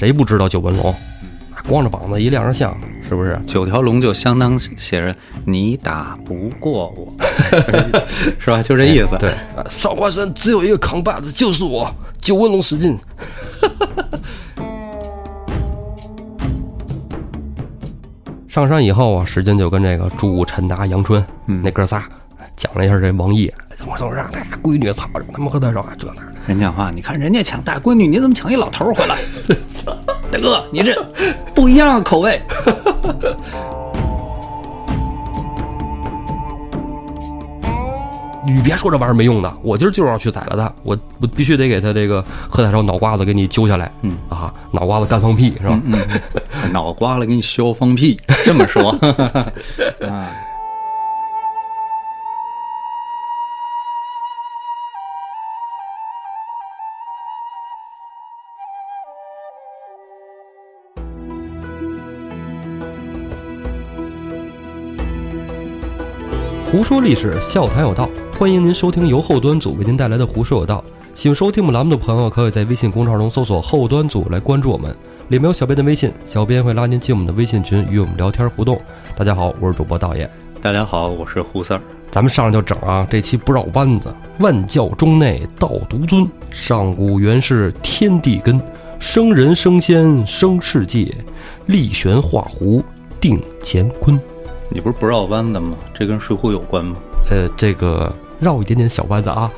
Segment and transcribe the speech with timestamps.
[0.00, 0.94] 谁不知道九纹龙？
[1.68, 2.74] 光着膀子一亮着相，
[3.06, 3.38] 是不是？
[3.46, 5.14] 九条龙就相当写着
[5.44, 7.12] 你打不过我，
[8.40, 8.62] 是吧？
[8.62, 9.18] 就这意思。
[9.18, 9.34] 对，
[9.68, 12.98] 少华山只有一个扛把子，就是我九纹龙史进。
[18.48, 22.02] 上山以后啊，史进就跟这个朱、陈达、杨春那哥仨
[22.56, 23.52] 讲了一下这王毅，
[23.86, 26.29] 我都让他闺女操着，他们和他说这那。
[26.46, 29.16] 人讲话，你看人家抢大闺女，你怎么抢一老头回来？
[30.32, 30.94] 大哥，你这
[31.54, 32.40] 不一样的口味。
[38.46, 43.92] 你别说这玩意儿没用的，我今儿就是要去宰了他，我我必须得给他这个何太少脑瓜子给你揪下来。
[44.02, 45.78] 嗯啊，脑瓜子干放屁是吧？
[45.84, 45.94] 嗯，
[46.72, 48.90] 脑瓜子给你削放屁，这么说
[50.08, 50.26] 啊。
[66.70, 70.84] 胡说历史，笑谈有道，欢迎您收听由后端组为您带来的《胡说有道》。
[71.18, 74.94] 喜欢收听我们栏目的朋友，可以在微信公众号中搜索“后端组”来关注我们，
[75.30, 78.80] 里面有小编的微信，小编会拉您进我们的微信群，与我们聊天互动。
[79.16, 80.30] 大家好，我是主播道爷。
[80.62, 81.82] 大家好，我是胡三儿。
[82.08, 84.14] 咱们上来就整啊，这期不绕弯子。
[84.38, 88.62] 万教中内道独尊，上古原是天地根，
[89.00, 91.12] 生人生仙生世界，
[91.66, 92.80] 力玄画弧
[93.20, 94.16] 定乾坤。
[94.72, 95.76] 你不是不绕弯子吗？
[95.92, 96.96] 这跟水浒有关吗？
[97.28, 99.50] 呃，这个绕一点点小弯子啊。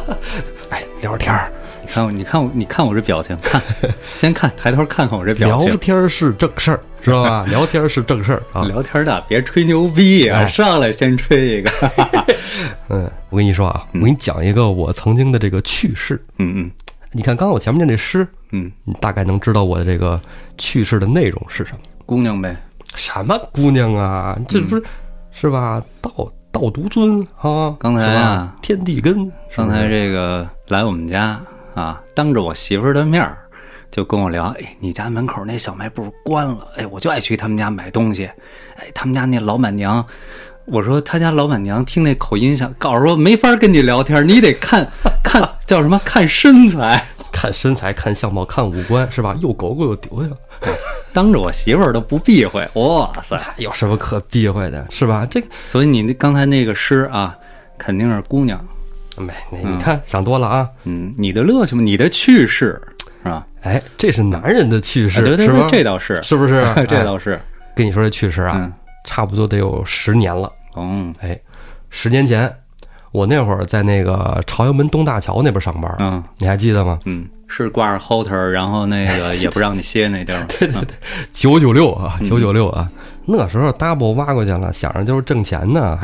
[0.70, 1.50] 哎，聊会天儿。
[1.82, 3.60] 你看我，你看我，你看我这表情，看，
[4.14, 5.68] 先看，抬头看看我这表情。
[5.68, 7.46] 聊天是正事儿，知道吧？
[7.48, 8.62] 聊天是正事儿啊。
[8.64, 11.70] 聊天的别吹牛逼啊，上来先吹一个。
[12.90, 16.22] 嗯，我跟你说啊，我给你讲一个我曾经的这个趣事。
[16.36, 16.70] 嗯嗯。
[17.12, 20.20] 你看，刚刚我前面念这诗，嗯，你大概能知道我的这个
[20.58, 21.78] 趣事的内容是什么？
[22.04, 22.54] 姑娘呗。
[22.94, 24.38] 什么姑娘啊？
[24.48, 24.82] 这不是
[25.30, 25.82] 是吧？
[26.00, 26.10] 道
[26.50, 27.76] 道独尊啊！
[27.78, 29.30] 刚才啊，天地根。
[29.54, 31.40] 刚才这个来我们家
[31.74, 33.38] 啊，当着我媳妇儿的面儿
[33.90, 38.24] 就跟我聊：哎，你家门口那小卖部关了，哎，我就爱去他们家买东西。
[38.76, 40.04] 哎，他们家那老板娘，
[40.66, 44.86] 我说他家老板娘听那口音像，告诉说没法跟你聊天，你得看
[45.22, 46.00] 看叫什么？
[46.04, 47.04] 看身材。
[47.30, 49.34] 看身材，看相貌，看五官，是吧？
[49.40, 50.30] 又狗狗又丢下，
[51.12, 52.66] 当着我媳妇儿都不避讳。
[52.74, 55.26] 哇塞，有什么可避讳的，是吧？
[55.30, 57.34] 这个，所以你那刚才那个诗啊，
[57.76, 58.62] 肯定是姑娘。
[59.16, 60.68] 没，你看想多了啊。
[60.84, 62.80] 嗯，你的乐趣嘛，你的趣事
[63.24, 63.44] 是吧？
[63.62, 65.68] 哎，这是男人的趣事，是吧？
[65.70, 66.64] 这倒是，是不是？
[66.88, 67.40] 这倒是。
[67.74, 68.70] 跟你说这趣事啊，
[69.04, 70.52] 差不多得有十年了。
[70.76, 71.38] 嗯，哎，
[71.90, 72.52] 十年前。
[73.10, 76.98] 我那会儿在那个朝阳门东大桥那边上班，嗯，你还记得吗？
[77.06, 80.44] 嗯，是挂着后头，然后那个 也不让你歇那地儿。
[80.58, 80.94] 对对对，
[81.32, 82.90] 九九六啊，九九六啊，
[83.24, 85.98] 那时候 double 挖过去了，想着就是挣钱呢，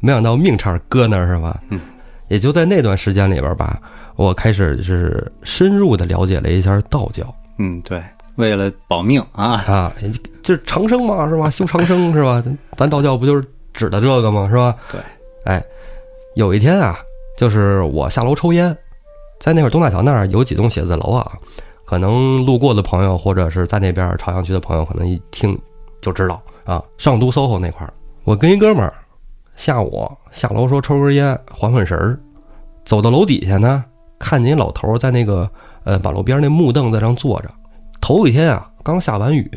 [0.00, 1.58] 没想到命差点搁那儿是吧？
[1.70, 1.80] 嗯，
[2.28, 3.80] 也就在那段时间里边吧，
[4.16, 7.34] 我开始是深入的了解了一下道教。
[7.58, 8.02] 嗯，对，
[8.36, 9.92] 为了保命啊啊，
[10.42, 11.48] 就是长生嘛，是吧？
[11.48, 12.42] 修长生是吧？
[12.76, 14.46] 咱道教不就是指的这个吗？
[14.50, 14.74] 是吧？
[14.92, 15.00] 对，
[15.46, 15.62] 哎。
[16.34, 16.98] 有一天啊，
[17.36, 18.76] 就是我下楼抽烟，
[19.38, 21.32] 在那会儿东大桥那儿有几栋写字楼啊，
[21.84, 25.58] 可能路过的朋友或者是在那边朝阳区的朋友，可能一听
[26.00, 26.82] 就知道啊。
[26.96, 27.92] 上都 SOHO 那块儿，
[28.24, 28.94] 我跟一哥们儿
[29.56, 32.18] 下午下楼说抽根烟缓缓神儿，
[32.84, 33.84] 走到楼底下呢，
[34.18, 35.48] 看见一老头在那个
[35.84, 37.50] 呃马路边那木凳子上坐着。
[38.00, 39.50] 头一天啊，刚下完雨，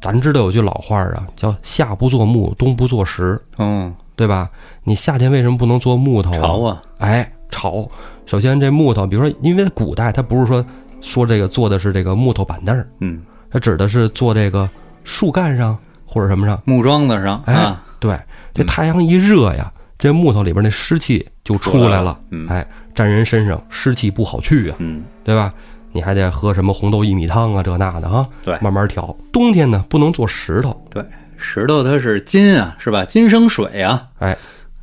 [0.00, 4.50] 咱知道有句老话啊，叫夏不做木，冬不做石，嗯，对吧？
[4.84, 6.38] 你夏天为什么不能做木头啊？
[6.38, 6.82] 潮啊！
[6.98, 7.88] 哎，潮。
[8.26, 10.64] 首先，这木头，比如说，因为古代它不是说
[11.00, 14.68] 说这个做的是这个木头板凳嗯，它指的是做这个
[15.04, 15.76] 树干上
[16.06, 17.42] 或者什么上木桩子上。
[17.46, 18.18] 哎，对，
[18.54, 22.18] 这太阳一热呀，这木头里边那湿气就出来了。
[22.48, 24.76] 哎，沾人身上湿气不好去啊。
[24.78, 25.52] 嗯，对吧？
[25.92, 28.26] 你还得喝什么红豆薏米汤啊，这那的啊。
[28.42, 29.14] 对，慢慢调。
[29.32, 30.74] 冬天呢，不能做石头。
[30.90, 31.04] 对，
[31.44, 33.04] 石头它是金啊，是吧？
[33.04, 34.08] 金生水啊。
[34.18, 34.36] 哎。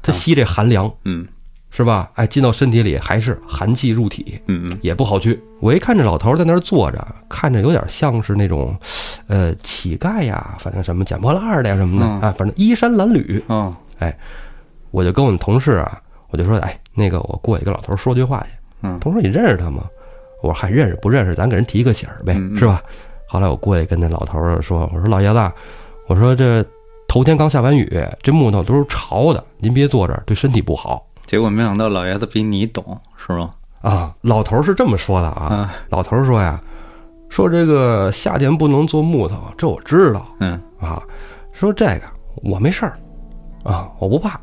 [0.03, 1.27] 它吸这寒凉，嗯，
[1.69, 2.09] 是吧？
[2.15, 5.39] 哎，进到身体里还是寒气入体，嗯嗯，也不好去。
[5.59, 8.75] 我一看这老头在那儿坐着，看着有点像是那种，
[9.27, 13.39] 呃，乞丐呀，反正什么捡破烂的呀什么的啊，反正衣衫褴褛。
[13.47, 14.17] 嗯，哎，
[14.89, 18.49] 我就跟我们同事啊，我就说，哎，那个我过去跟老头说句话去。
[18.81, 19.83] 嗯，同事你认识他吗？
[20.41, 22.81] 我说还认识，不认识咱给人提个醒儿呗，是吧？
[23.27, 25.51] 后来我过去跟那老头说，我说老爷子，
[26.11, 26.65] 我说这。
[27.07, 27.89] 头天刚下完雨，
[28.21, 31.05] 这木头都是潮的，您别坐这儿，对身体不好。
[31.25, 33.49] 结果没想到老爷子比你懂，是吗？
[33.81, 35.73] 啊，老头是这么说的啊。
[35.89, 36.57] 老头说呀，
[37.27, 41.03] 说这个夏天不能做木头，这我知道嗯啊。
[41.51, 42.03] 说这个
[42.35, 42.97] 我没事儿
[43.65, 44.39] 啊，我不怕。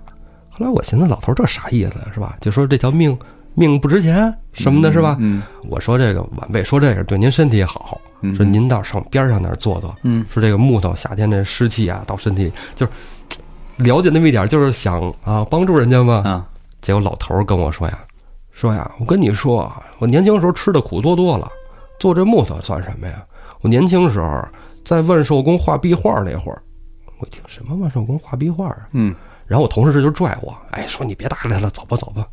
[0.50, 2.36] 后来我寻思，老头儿这啥意思是吧？
[2.38, 3.18] 就说这条命
[3.54, 5.16] 命不值钱什么的，是吧？
[5.20, 12.92] 嗯我说这个晚辈说这个对您身体好，嗯说您到上边上那儿坐坐，嗯说这个木头夏天这湿气啊，到身体里就是
[13.76, 16.22] 了解那么一点，就是想啊帮助人家嘛。
[16.24, 16.46] 啊
[16.80, 17.98] 结果老头儿跟我说呀，
[18.52, 21.50] 说呀，我跟你说啊，我年轻时候吃的苦多多了，
[21.98, 23.24] 做这木头算什么呀？
[23.62, 24.40] 我年轻时候
[24.84, 26.62] 在万寿宫画壁画那会儿，
[27.18, 28.88] 我一听什么万寿宫画壁画啊？
[28.92, 29.14] 嗯
[29.46, 32.24] 然后我同事就拽我，哎，说你别搭理他了，走吧走吧。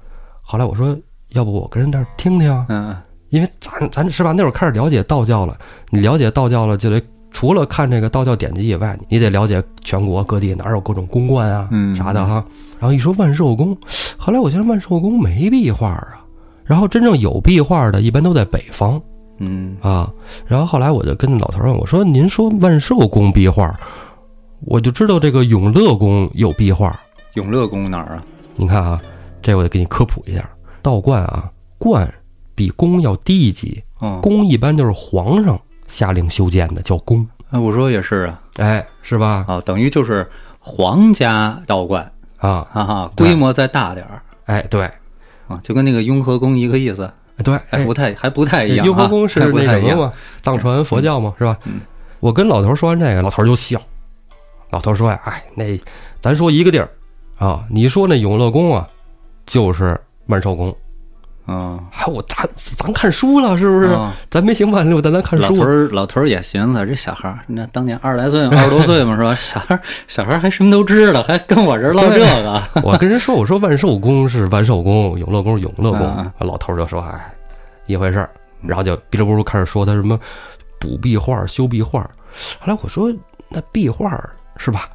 [0.41, 0.95] 后来我说，
[1.29, 2.95] 要不我跟人那儿听听，嗯
[3.29, 5.57] 因为咱咱是吧，那会儿开始了解道教了，
[5.89, 7.01] 你了解道教了，就得
[7.31, 12.45] 除了看这个道教典籍以外，你得了解全国各地哪有各种宫观啊嗯啥的哈。
[12.79, 13.75] 然后一说万寿宫，
[14.15, 16.23] 后来我觉得万寿宫没壁画啊，
[16.63, 19.01] 然后真正有壁画的，一般都在北方
[19.39, 20.11] 嗯啊。
[20.45, 23.75] 然后后来我就跟老头问我说：“您说万寿宫壁画，
[24.61, 26.97] 我就知道这个永乐宫有壁画。
[27.33, 28.23] 永乐宫哪儿啊？
[28.55, 29.01] 你看啊，
[29.41, 30.49] 这我得给你科普一下，
[30.81, 32.09] 道观啊，观
[32.55, 39.45] 比宫要低一级。”哦，宫一般就是皇上下令修建的，叫宫，哎，我说也是啊，哎，是吧？
[39.47, 40.29] 啊，等于就是
[40.59, 42.03] 皇家道观，
[42.37, 44.83] 啊，哈哈，规模再大点儿哎，对，
[45.47, 47.09] 啊，就跟那个雍和宫一个意思，
[47.43, 48.85] 对，哎不，太还不太一样啊。
[48.85, 50.11] 雍和宫是那什么嘛，
[50.41, 51.79] 藏传佛教嘛，是吧嗯？
[52.19, 53.81] 我跟老头说完这个，老头就笑。
[54.71, 55.79] 老头说呀，哎，那
[56.19, 56.89] 咱说一个地儿
[57.37, 58.87] 啊，你说那永乐宫啊，
[59.45, 60.75] 就是万寿宫。
[61.47, 63.91] 嗯，还，我咱咱看书了，是不是？
[63.91, 65.49] 啊咱没行万六，但咱看书了。
[65.49, 69.35] 老头儿，老头儿也寻思，这小孩儿，那当年二十来岁，二十多岁嘛，是吧？
[69.39, 76.31] 小孩儿，小孩儿还什么都知道，还跟我这儿唠这个，我跟人说，我说万寿宫是万寿宫，永乐宫是永乐宫嗯。
[76.39, 77.33] 老头儿就说，哎，
[77.85, 78.29] 一回事儿。
[78.61, 80.19] 然后就哔哩咕噜开始说他什么
[80.79, 82.01] 补壁画、修壁画。
[82.59, 83.13] 后来我说，
[83.47, 84.09] 那壁画
[84.57, 84.89] 是吧？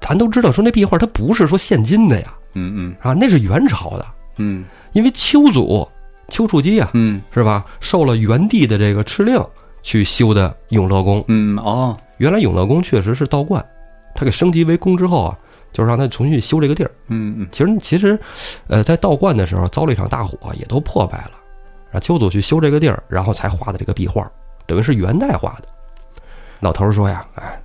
[0.00, 4.06] 咱都知道，说那壁画它不是说现今的呀，嗯嗯啊，那是元朝的，
[4.38, 5.88] 嗯因为丘祖
[6.28, 7.64] 丘处机啊，嗯是吧？
[7.80, 9.42] 受了元帝的这个敕令
[9.82, 11.24] 去修的永乐宫。
[11.28, 13.64] 嗯，哦，原来永乐宫确实是道观，
[14.14, 15.38] 他给升级为宫之后啊，
[15.72, 16.90] 就是让他重新修这个地儿。
[17.08, 18.18] 嗯嗯其实其实，
[18.68, 21.32] 呃，在道观的时候遭了一场大火，也都破败了，
[21.90, 24.30] 让丘祖去修这个地儿，然后才画的这个壁画，
[24.66, 25.68] 等于是元代画的。
[26.60, 27.60] 老头说呀，哎，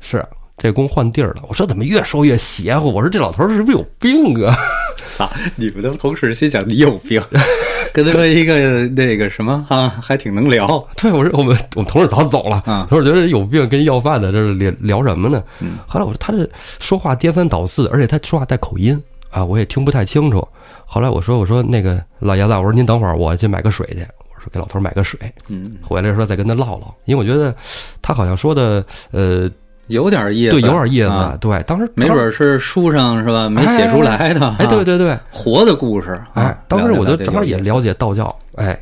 [0.00, 0.24] 是
[0.62, 1.42] 这工换地儿了。
[1.48, 2.92] 我说怎么越说越邪乎？
[2.92, 4.54] 我说这老头儿是不是有病啊？
[5.16, 5.28] 操！
[5.56, 7.20] 你们的同事心想你有病，
[7.94, 10.86] 跟他们一个那个什么啊，还挺能聊。
[10.96, 12.62] 对，我说我们我们同事早走了。
[12.66, 15.42] 嗯同事觉得有病，跟要饭的这是聊聊什么呢？
[15.60, 16.46] 嗯后来我说他这
[16.78, 20.46] 说话颠三倒四，而且他说话带口音啊，我也听不太清楚。
[20.84, 24.06] 后来我说我说那个老爷子，我说您等会儿，我去买个水去。
[24.34, 25.18] 我说给老头买个水，
[25.48, 27.54] 嗯，回来说再跟他唠唠，因为我觉得
[28.00, 29.50] 他好像说的呃
[29.90, 34.48] 有点意思，对有点意思，啊对，当时没准是书上是吧没写出来的。
[34.58, 36.20] 哎，对啊，对对，活的故事。
[36.34, 37.56] 哎啊，当时我就正好也。
[37.58, 38.80] 了解道教，哎，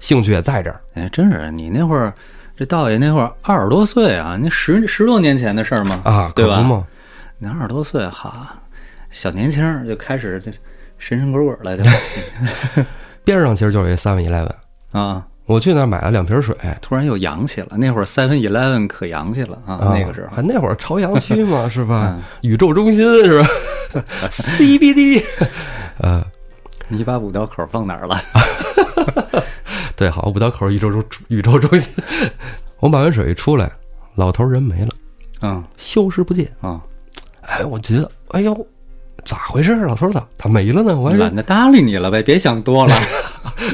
[0.00, 2.12] 兴趣也在这儿，哎，真是你那会儿，
[2.56, 6.84] 这道爷那会儿二十多岁啊，那十十多年前的事儿嘛，啊，对吧可不嘛，
[7.38, 8.56] 你二十多岁，哈，
[9.10, 10.50] 小年轻儿就开始这
[10.98, 11.84] 神神鬼鬼了， 就
[13.24, 17.68] 边上其实就是一 Seven Eleven，啊，我去那儿买了两瓶水，突然又洋气了。
[17.76, 22.22] 那会儿 Seven Eleven 可洋气了啊，啊，那个时候还那会儿朝阳区嘛， 是吧嗯？
[22.42, 23.48] 宇宙中心是吧？
[24.28, 25.22] CBD，
[25.98, 26.24] 呃，
[26.88, 28.20] 你把五道口放哪儿了？
[29.94, 31.92] 对，好，五道口宇宙中宇宙中心。
[32.80, 33.70] 我买完水一出来，
[34.16, 34.88] 老头人没了，
[35.42, 36.50] 嗯消失不见。
[36.60, 36.80] 啊，
[37.42, 38.66] 哎，我觉得，哎呦，
[39.24, 39.86] 咋回事儿？
[39.86, 40.98] 老头咋他没了呢？
[40.98, 42.94] 我懒得搭理你了呗，别想多了。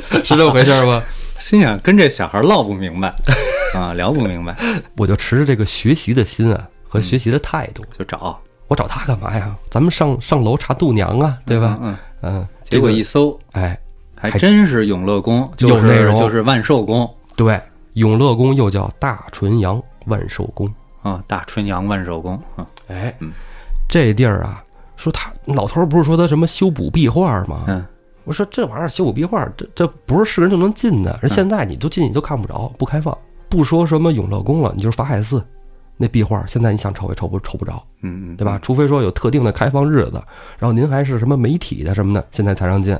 [0.03, 1.03] 是这么回事儿吧？
[1.43, 3.13] 心想跟这小孩唠不明白
[3.75, 4.57] 啊，聊不明白。
[4.97, 9.55] 我就持着这个学习的心啊和学习的态度，就找，我找他干嘛呀？
[9.69, 11.79] 咱们上上楼查度娘啊，对吧？
[11.83, 13.79] 嗯，嗯，结果一搜，哎，
[14.15, 16.19] 还真是永乐宫，就是有内容。
[16.21, 17.13] 就是万寿宫。
[17.35, 17.61] 对，
[17.95, 20.73] 永乐宫又叫大纯阳万寿宫。
[21.03, 23.33] 啊，大纯阳万寿宫啊，哎嗯，
[23.89, 24.63] 这地儿啊，
[24.97, 27.65] 说他老头儿不是说他什么修补壁画吗？
[27.67, 27.85] 嗯
[28.25, 31.19] 我说这玩意儿修补壁画，这这不是是人就能进的。
[31.23, 33.17] 而现在你都进去都看不着，不开放。
[33.49, 35.45] 不说什么永乐宫了，你就是法海寺
[35.99, 38.59] 那壁画，现在你想瞅也瞅不瞅不着，嗯嗯，对吧？
[38.63, 40.23] 除非说有特定的开放日子，
[40.59, 42.99] 然后您还是什么媒体的什么的，现在才让进。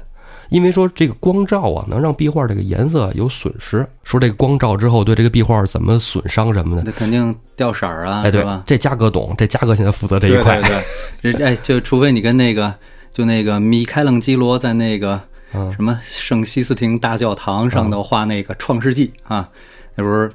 [0.51, 3.87] 因为说这个光照啊，能让壁画这个颜色有损失。
[4.05, 8.63] 说这个光照之后对这个壁画怎么损伤什么的，那肯定掉色儿啊，哎，对吧？
[8.67, 10.61] 这嘉哥懂，这嘉哥现在负责这一块。
[10.61, 12.75] 对对对，这哎，就除非你跟那个，
[13.13, 15.21] 就那个米开朗基罗在那个
[15.55, 19.49] 嗯什么圣西斯廷大教堂上头画那个《创世纪》啊，
[19.97, 20.31] 那不是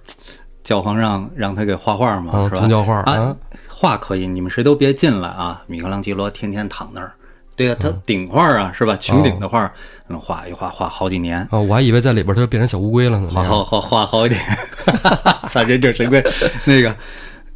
[0.63, 2.57] 教皇让让他给画画嘛，啊，是吧？
[2.57, 3.35] 宗教画啊啊，
[3.67, 5.61] 画可以，你们谁都别进来啊！
[5.65, 7.13] 米开朗基罗天天躺那儿，
[7.55, 8.95] 对呀、他顶画啊，是吧？
[8.97, 9.71] 穹顶的画，
[10.09, 13.29] 嗯，画一画画好几年，啊，我还以为在里边他就变成小乌龟了呢。
[13.33, 14.45] 画好好画好几年，
[15.49, 16.23] 操，忍者神龟
[16.65, 16.93] 那个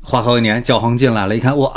[0.02, 1.72] 画好几年，教皇进来了，一看哇，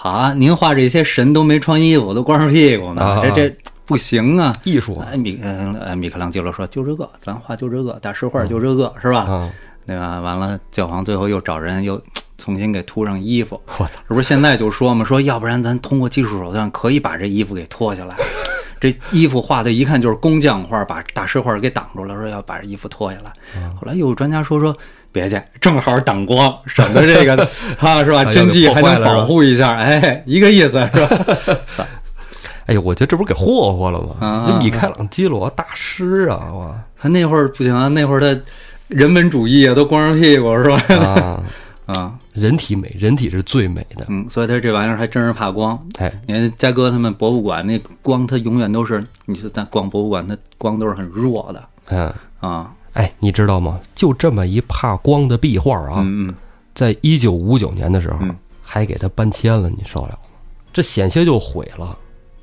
[0.00, 4.56] 好啊，您画这些神都没穿衣服，都光着屁股呢，啊这这不行啊！
[4.62, 9.22] 艺术哎，米呃米开朗基罗说就这个，咱画就这个，大师画就这个，是吧？
[9.22, 9.50] 啊，
[9.84, 10.20] 对吧？
[10.20, 12.00] 完了，教皇最后又找人又
[12.36, 13.60] 重新给涂上衣服。
[13.78, 18.14] 我操，这不是现在就说嘛，说要不然咱通过技术手段可以把这衣服给脱下来。
[18.80, 23.32] 这衣服画的一看就是工匠画，把大师画给挡住了，说要把这衣服脱下来。
[23.74, 24.72] 后来又有专家说说
[25.12, 27.34] 别去，正好挡光，省得这个
[27.80, 28.22] 啊是吧？
[28.22, 31.86] 啊真迹还能保护一下，哎，一个意思是吧？
[32.66, 34.16] 哎呦，我觉得这不是给霍霍了吗？
[34.20, 38.38] 啊米开朗基罗大师啊，哇他那会儿不行啊，那会儿他
[38.88, 40.76] 人文主义啊，都光着屁股是吧？
[40.98, 41.42] 啊，
[41.86, 44.04] 啊，人体美，人体是最美的。
[44.08, 45.78] 嗯，所以他这玩意儿还真是怕光。
[45.98, 52.70] 哎，你看嘉哥他们博物馆那光，它永远都是，你说咱逛博物馆，那光都是很弱的嗯，啊。
[52.94, 53.80] 哎，你知道吗？
[53.94, 56.34] 就这么一怕光的壁画啊，嗯嗯
[56.74, 60.18] 在一九五九年的时候嗯，还给他搬迁了，你受了吗？
[60.72, 61.96] 这险些就毁了。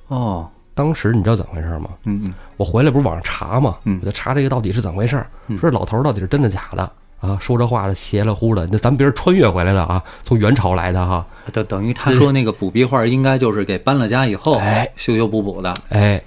[0.07, 1.89] 哦，当时你知道怎么回事吗？
[2.03, 5.25] 嗯嗯我回来不是网上查嘛，嗯我就查这个到底是怎么回事
[5.59, 6.89] 说这老头到底是真的假的
[7.21, 7.37] 啊？
[7.39, 15.73] 说这话的邪了乎的，那咱别人穿越回来的啊，从元朝来的哈、等等于他说那个补壁画，应该就是给搬了家以后，哎修修补补的。
[15.89, 16.21] 哎，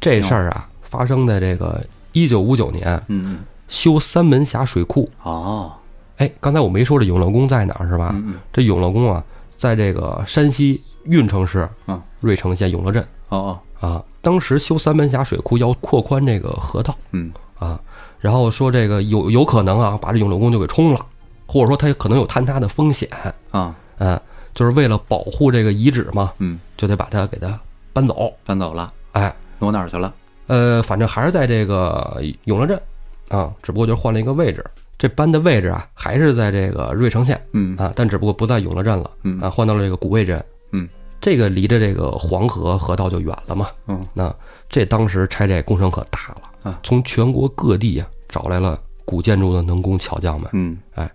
[0.00, 1.82] 这事儿啊，发生在这个
[2.16, 5.06] 一九五九年嗯修三门峡水库。
[5.22, 5.72] 嗯，哦，
[6.16, 8.10] 哎，刚才我没说这永乐宫在哪儿是吧？
[8.14, 9.22] 嗯嗯这永乐宫啊，
[9.54, 14.02] 在这个山西运城市嗯芮城县永乐镇哦哦，啊。
[14.22, 17.78] 当时修三门峡水库要扩宽这个河道嗯啊，
[18.18, 21.04] 然后说这个有有可能啊，把这永乐宫就给冲了，
[21.46, 23.06] 或者说它可能有坍塌的风险。
[23.50, 24.18] 啊嗯，
[24.54, 27.60] 就是为了保护这个遗址嘛，嗯，就得把它给它
[27.92, 28.32] 搬走。
[28.44, 30.12] 搬走了，哎，挪哪儿去了？
[30.46, 32.80] 呃，反正还是在这个永乐镇
[33.28, 34.64] 啊，只不过就是换了一个位置。
[34.98, 40.42] 这搬的位置啊，还是在这个芮城县嗯啊，但只不过不在永乐镇了嗯啊，换到了这个古卫镇。
[40.72, 40.88] 嗯，
[41.20, 43.68] 这个离着这个黄河河道就远了嘛。
[43.88, 44.34] 嗯那
[44.68, 51.10] 这当时拆这工程可大了啊，从全国各地啊找来了古建筑的能工巧匠们，嗯哎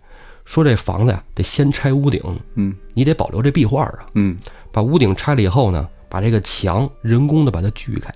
[0.46, 2.22] 说这房子呀得先拆屋顶，
[2.56, 4.06] 嗯你得保留这壁画啊。
[4.14, 4.38] 嗯
[4.72, 8.14] 把屋顶拆了以后呢，把这个墙人工的把它锯开，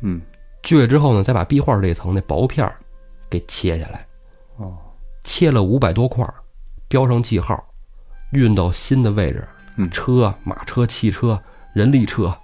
[0.00, 0.20] 嗯，
[0.68, 2.76] 锯了之后呢，再把壁画这层那薄片儿
[3.30, 4.06] 给切下来，
[4.58, 4.76] 哦，
[5.24, 6.34] 切了五百多块儿，
[6.88, 7.58] 标上记号，
[8.32, 9.48] 运到新的位置。
[9.78, 12.36] 嗯车、马车、汽车、人力车，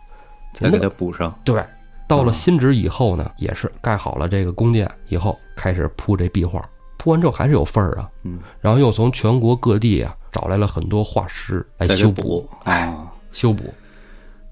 [0.54, 1.38] 再给它补上。
[1.44, 1.62] 对。
[2.08, 6.66] 到了新址以后呢，也是盖好了这个宫殿以后，开始铺这壁画。
[6.96, 12.90] 铺完之后还是有缝儿啊，嗯，然后又从全国各地啊找来了很多画师来修补，哎。
[13.32, 13.64] 修补。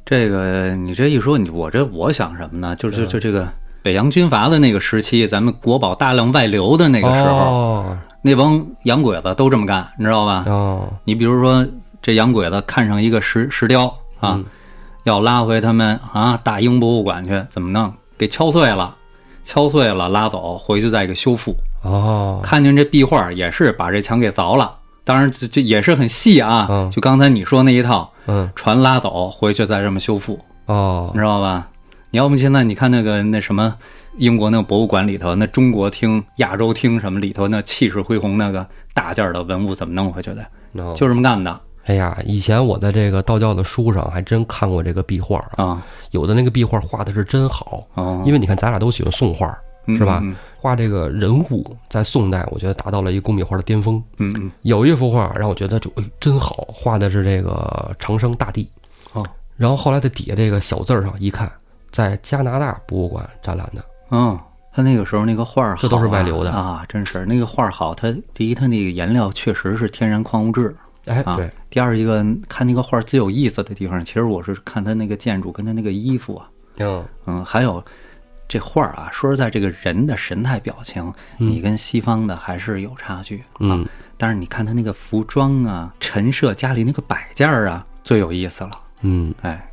[0.05, 2.76] 这个你这一说，你我这我想什么呢？
[2.76, 3.50] 就是就就这个
[3.83, 10.45] 北洋军阀的那个时期，咱们国宝大量外流的那个时候，哦那帮洋鬼子都这么干，你知道吧？
[10.47, 11.67] 哦，你比如说
[12.01, 13.87] 这洋鬼子看上一个石石雕
[14.21, 14.45] 啊，嗯
[15.03, 17.93] 要拉回他们啊大英博物馆去，怎么弄？
[18.17, 18.95] 给敲碎了，
[19.45, 21.53] 敲碎了拉走，回去再给修复。
[21.83, 24.73] 哦，看见这壁画也是把这墙给凿了，
[25.03, 30.39] 当然这这也是很细啊，嗯就刚才你说那一套，嗯，船拉走，回去再这么修复。
[30.67, 31.67] 哦你，知道吧？
[32.12, 33.75] 你要不现在你看那个那什么
[34.19, 40.47] 英国那个博物馆里头，那中国厅、亚洲厅什么里头那气势恢宏那个大件儿的文物怎么弄回去的？
[40.75, 41.59] 哦就这么干的。
[41.87, 45.87] 哎呀，以前我在这个道教的书上还真看过这个壁画啊，啊。
[46.11, 49.49] 有的那个壁画画的是真好，啊，因为你看咱俩都喜欢宋画，
[49.97, 50.21] 是吧？
[50.23, 50.37] 嗯。
[50.59, 54.00] 画这个人物在宋代，我觉得达到了一个工笔画的巅峰。
[54.19, 54.52] 嗯嗯。
[54.61, 58.71] 有一幅画让我觉得就哎真好，画的是这个长生大帝，
[59.14, 59.26] 哦，
[59.57, 61.50] 然后后来在底下这个小字儿上一看，
[61.93, 64.37] 在加拿大博物馆展览的，嗯，
[64.73, 67.95] 他那个时候那个画儿这都是外流的啊，真是那个画儿好。
[67.95, 70.75] 他第一，他那个颜料确实是天然矿物质
[71.07, 71.51] 哎，啊对，。
[71.69, 77.85] 第二一个，看那个画儿最有意思的地方，其实我是看他那个建筑跟他那个衣服啊，嗯，嗯，还有
[78.49, 83.45] 这画儿啊，说实在，这个人的神态表情，你跟西方的还是有差距啊。
[83.61, 83.87] 嗯
[84.19, 88.71] 但是你看他那个服装啊、陈设、家里那个摆件儿啊，最有意思了。
[89.01, 89.69] 嗯，哎，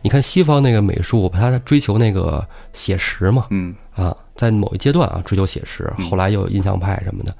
[0.00, 7.34] 你看西方那个美术，他追求那个写实嘛，嗯啊，在某一阶段啊追求写实，后来又有印象派什么的。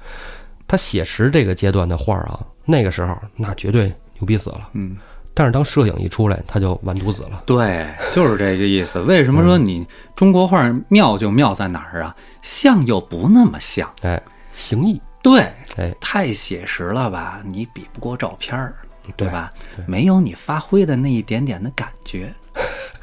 [0.67, 4.69] 他写实这个阶段的画啊，那个时候那绝对牛逼死了。
[4.73, 4.95] 嗯，
[5.33, 7.41] 但是当摄影一出来，他就完犊子了。
[7.47, 8.99] 对，就是这个意思。
[9.01, 9.83] 为什么说你
[10.15, 12.15] 中国画妙就妙在哪儿啊？
[12.43, 14.21] 像又不那么像，哎，
[14.51, 17.39] 形意，对，哎，太写实了吧？
[17.43, 18.75] 你比不过照片儿，
[19.17, 19.51] 对吧？
[19.75, 22.33] 对没有你发挥的那一点点的感觉。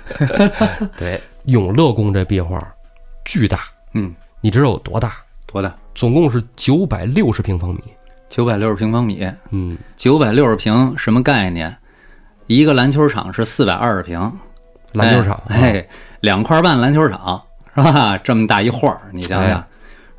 [0.96, 2.60] 对，永乐宫这壁画
[3.24, 3.60] 巨大，
[3.92, 5.14] 嗯，你知道有多大？
[5.46, 5.74] 多大？
[5.94, 7.82] 总共是九百六十平方米。
[8.28, 11.74] 九百六十平方米，嗯，九百六十平什么概念？
[12.48, 14.20] 一个篮球场是四百二十平，
[14.92, 15.88] 篮球场，哎，哎
[16.20, 17.40] 两块半篮球场
[17.74, 18.18] 是吧？
[18.18, 19.64] 这么大一画儿，你想想，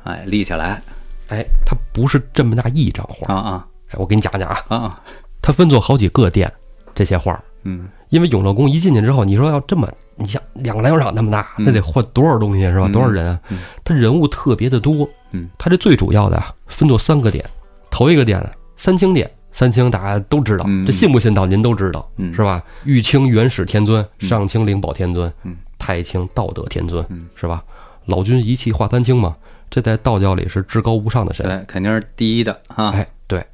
[0.04, 0.80] 哎，立起来
[1.28, 3.32] 哎，它不是这么大一张画。
[3.32, 5.02] 啊啊哎，我给你讲讲啊，啊啊，
[5.40, 6.52] 它分作好几个店，
[6.94, 7.42] 这些画儿。
[7.64, 12.86] 嗯因为永乐宫一进去之后，你说要这么，你像两个篮球场那么大，那得换多少东西是吧？
[12.86, 13.40] 嗯多少人啊？
[13.50, 15.08] 嗯它人物特别的多。
[15.32, 17.44] 嗯，它这最主要的啊，分作三个点。
[17.90, 18.42] 头一个点，
[18.76, 22.62] 三清殿，三清大家都知道，嗯这信不信道您都知道，嗯是吧？
[22.84, 27.62] 玉清元始天尊，上清灵宝天尊，嗯太清道德天尊，嗯是吧？
[28.06, 29.36] 老君一气化三清嘛，
[29.68, 31.44] 这在道教里是至高无上的神。
[31.44, 32.88] 对，肯定是第一的啊。
[32.88, 33.44] 哎，对，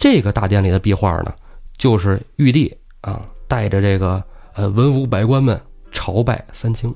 [0.00, 1.32] 这个大殿里的壁画呢，
[1.76, 4.20] 就是玉帝啊带着这个
[4.54, 5.60] 呃文武百官们
[5.92, 6.92] 朝拜三清。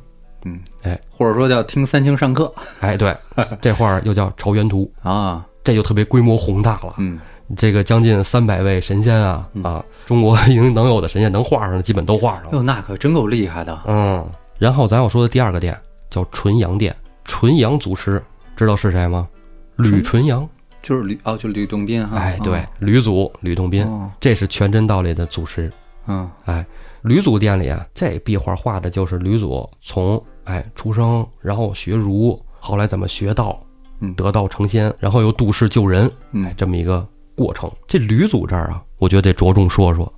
[0.47, 3.15] 嗯，哎，或者说叫听三清上课 哎，对，
[3.61, 5.45] 这画儿又叫朝元图，啊。
[5.63, 6.95] 这就特别规模宏大了。
[6.99, 7.19] 嗯
[7.57, 12.51] 这个将近三百位神仙啊啊，中国已经能有的神仙能画上的基本都画上了。
[12.53, 13.83] 哟，那可真够厉害的。
[13.87, 14.27] 嗯，
[14.59, 16.95] 然后咱要说的第二个殿叫纯阳殿，
[17.25, 18.23] 纯阳祖师
[18.57, 19.29] 知道是谁吗？
[19.77, 20.49] 吕纯阳。
[20.85, 22.19] 就是吕哦，就吕洞宾哈。
[22.19, 25.73] 哎，对，吕祖吕洞宾，哦这是全真道里的祖师。
[26.07, 26.64] 嗯哎，
[27.00, 33.59] 吕祖殿里啊，这壁画画的就是吕祖从哎出生，然后学儒，后来怎么学道，
[34.00, 37.71] 嗯得道成仙，然后又度世救人，嗯哎，这么一个过程。
[37.88, 40.12] 这吕祖这儿啊，我觉得得着重说说，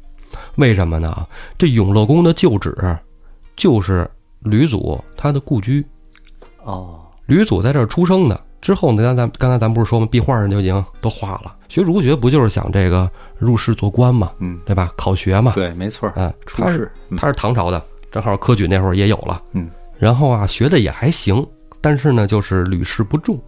[0.57, 1.27] 为什么呢？
[1.57, 2.77] 这永乐宫的旧址
[3.55, 5.87] 就是吕祖他的故居，
[6.65, 8.41] 哦，吕祖在这儿出生的。
[8.67, 10.09] 之后呢，刚才刚才咱不是说吗？
[10.11, 11.55] 壁画上就已经都画了。
[11.69, 14.93] 学儒学不就是想这个入仕做官嘛，嗯，对吧？
[14.97, 16.91] 考学嘛，对，没错儿，啊，他是。
[17.11, 21.47] 嗯他是唐朝的，正好科举那会儿也有了，嗯，然后啊学的也还行，
[21.81, 23.41] 但是呢就是屡试不中，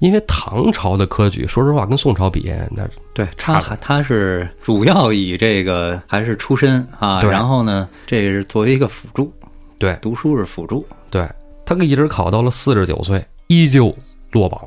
[0.00, 9.32] 因为唐朝的科举，说实话跟宋朝比，那对差他是主要以这个还是出身啊，然后呢，这是作为一个辅助，
[9.78, 11.26] 对读书是辅助，对
[11.64, 13.96] 他一直考到了四十九岁，依旧
[14.32, 14.60] 落榜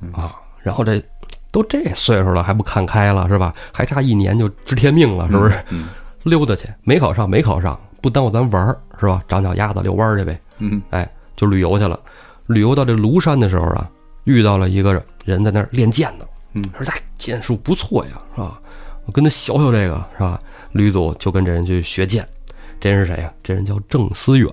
[0.00, 1.02] 嗯啊，然后这
[1.50, 3.54] 都这岁数了还不看开了是吧？
[3.72, 5.54] 还差一年就知天命了，是不是？
[5.70, 5.88] 嗯
[6.22, 9.22] 溜达去，没考上没考上，不耽误咱玩儿是吧？
[9.26, 10.38] 长脚丫子遛弯儿去呗。
[10.58, 11.98] 嗯哎，就旅游去了。
[12.46, 13.90] 旅游到这庐山的时候啊，
[14.24, 16.24] 遇到了一个人在那儿练剑呢。
[16.52, 18.60] 嗯说他剑术不错呀，是吧？
[19.06, 20.38] 我跟他学学这个，是吧？
[20.72, 22.26] 吕祖就跟这人去学剑。
[22.78, 23.32] 这人是谁呀？
[23.42, 24.48] 这人叫郑思远。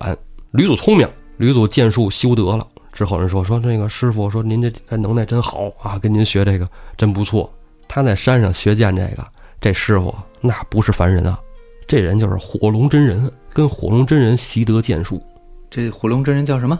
[0.52, 2.66] 吕祖聪明，吕祖剑术修得了。
[2.98, 7.48] 之后人说说那个师傅说您这这能耐真好啊，跟您学这个真不错。
[7.86, 9.24] 他在山上学剑，这个
[9.60, 11.38] 这师傅那不是凡人啊，
[11.86, 15.22] 这人就是火龙真人，跟火龙真人习得剑术。
[15.70, 16.76] 这火龙真人叫什么？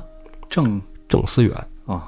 [0.51, 0.83] 郑？
[1.09, 1.55] 郑思远。
[1.85, 2.03] 哦，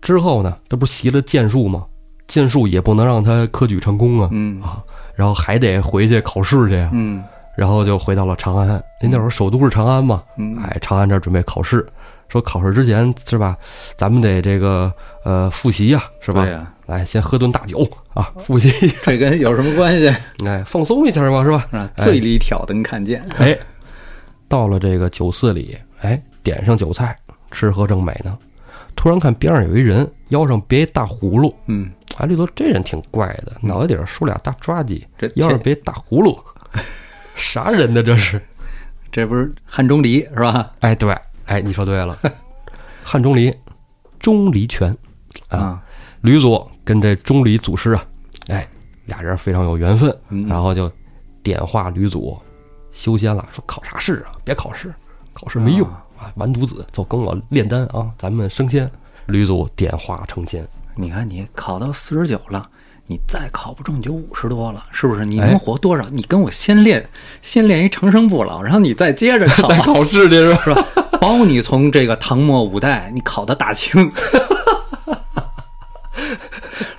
[0.00, 1.84] 之后呢，他不是习了剑术吗？
[2.26, 4.58] 剑术也不能让他科举成功啊，嗯。
[4.62, 4.82] 啊，
[5.14, 7.22] 然后还得回去考试去呀，嗯。
[7.54, 8.82] 然后就回到了长安。
[9.02, 11.86] 您那会儿首都是长安嘛，嗯，哎，长安这儿准备考试，
[12.28, 13.56] 说考试之前是吧，
[13.96, 14.92] 咱们得这个
[15.24, 16.52] 呃复习呀，是吧对？
[16.52, 20.08] 呀，哎，先喝顿大酒啊，复习一下，这跟有什么关系？
[20.44, 21.90] 哎，放松一下嘛，是吧？
[21.96, 23.56] 醉里挑灯看剑，哎，
[24.48, 27.16] 到了这个酒肆里，哎，点上酒菜，
[27.50, 28.36] 吃喝正美呢。
[28.94, 36.38] 突然看边上有一人，腰上别一大葫芦，嗯，哎，里头这人挺怪的，脑袋顶上梳俩大抓髻，这这腰上别一大葫芦，
[37.36, 38.02] 啥人呢？
[38.02, 38.40] 这是？
[39.12, 40.72] 这不是汉钟离是吧？
[40.80, 41.14] 哎，对，
[41.46, 42.16] 哎，你说对了，
[43.02, 43.54] 汉钟离，
[44.18, 44.96] 钟离权
[45.48, 45.82] 啊，啊，
[46.20, 48.04] 吕祖跟这钟离祖师啊，
[48.48, 48.68] 哎，
[49.06, 50.90] 俩人非常有缘分，嗯然后就
[51.42, 52.36] 点化吕祖
[52.92, 54.32] 修仙了，说考啥试啊？
[54.44, 54.94] 别考试，
[55.32, 56.32] 考试没用啊啊！
[56.36, 58.90] 完犊子，走，跟我炼丹啊，咱们升仙。
[59.26, 62.70] 吕祖点化成仙，你看你考到四十九了。
[63.08, 65.24] 你再考不中，你就五十多了，是不是？
[65.24, 66.08] 你哎能活多少？
[66.10, 67.08] 你跟我先练，
[67.40, 70.84] 先练一长生不老，然后你再接着考， 再考试去是吧？
[71.20, 74.10] 包你从这个唐末五代，你考到大清。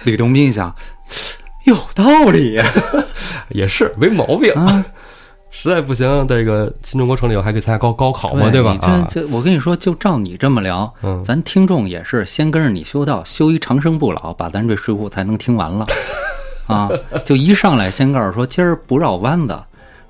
[0.03, 0.73] 吕洞宾想，
[1.65, 2.65] 有道理呀、
[3.49, 4.85] 也是没毛病啊！
[5.49, 8.71] 实在不行，这个新中国成立以后还可以参加高高考嘛，对吧？
[8.73, 15.85] 你啊，这这，我跟你说，就照你这么聊，嗯咱听众也是先跟着你修道，修一长生不老，把咱这《水浒》才能听完了
[16.67, 16.89] 啊！
[17.25, 19.59] 就一上来先告诉说，今儿不绕弯子，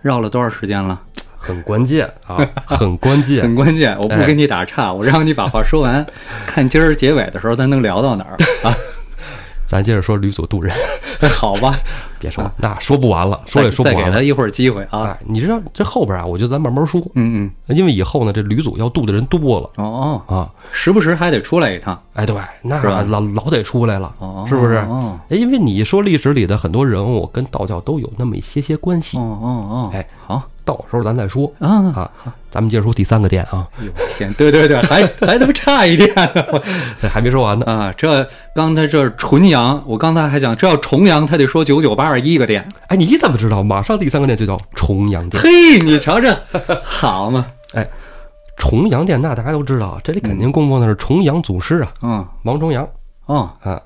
[0.02, 1.00] 绕了多少时间了？
[1.48, 3.42] 很关键啊，很关键。
[3.44, 6.06] 很关键，我不哎给你打岔，我让你把话说完，
[6.46, 8.36] 看今儿结尾的时候咱能聊到哪儿
[8.68, 8.76] 啊？
[9.66, 10.74] 咱接着说吕祖渡人，
[11.30, 11.76] 好吧，
[12.20, 14.04] 别说，那说不完了，说也说不完了。
[14.06, 15.04] 再给他一会儿机会啊。
[15.04, 20.50] 哎，你知道这后边啊，我觉得咱慢慢说，嗯嗯，因为以后呢，这吕祖要渡的人多了哦哦，啊。
[20.72, 24.76] 时不时还得出来一趟，哎，对，那是老老得出来了，哦，是不是？
[24.76, 32.12] 哦哎，因为你说历史里的很多人物跟道教都有那么一些些关系，哦哦哦，哎，好到时候咱再说啊，啊。
[32.50, 36.44] 咱们接着说第三个店啊，哎呦天，对对对，还 还他妈差一点呢
[37.00, 37.66] 这还没说完呢。
[37.66, 37.94] 啊！
[37.96, 42.68] 这刚才这纯阳，我刚才还讲这要重阳，他得说九九八十一个店。
[42.88, 43.62] 哎，你怎么知道？
[43.62, 45.42] 马上第三个店就叫重阳店。
[45.44, 46.36] 嘿，你瞧这
[46.84, 47.46] 好嘛？
[48.58, 52.88] 重阳店，那大家都知道，这里肯定供奉的是重阳祖师啊，嗯王重阳
[53.28, 53.80] 嗯，啊，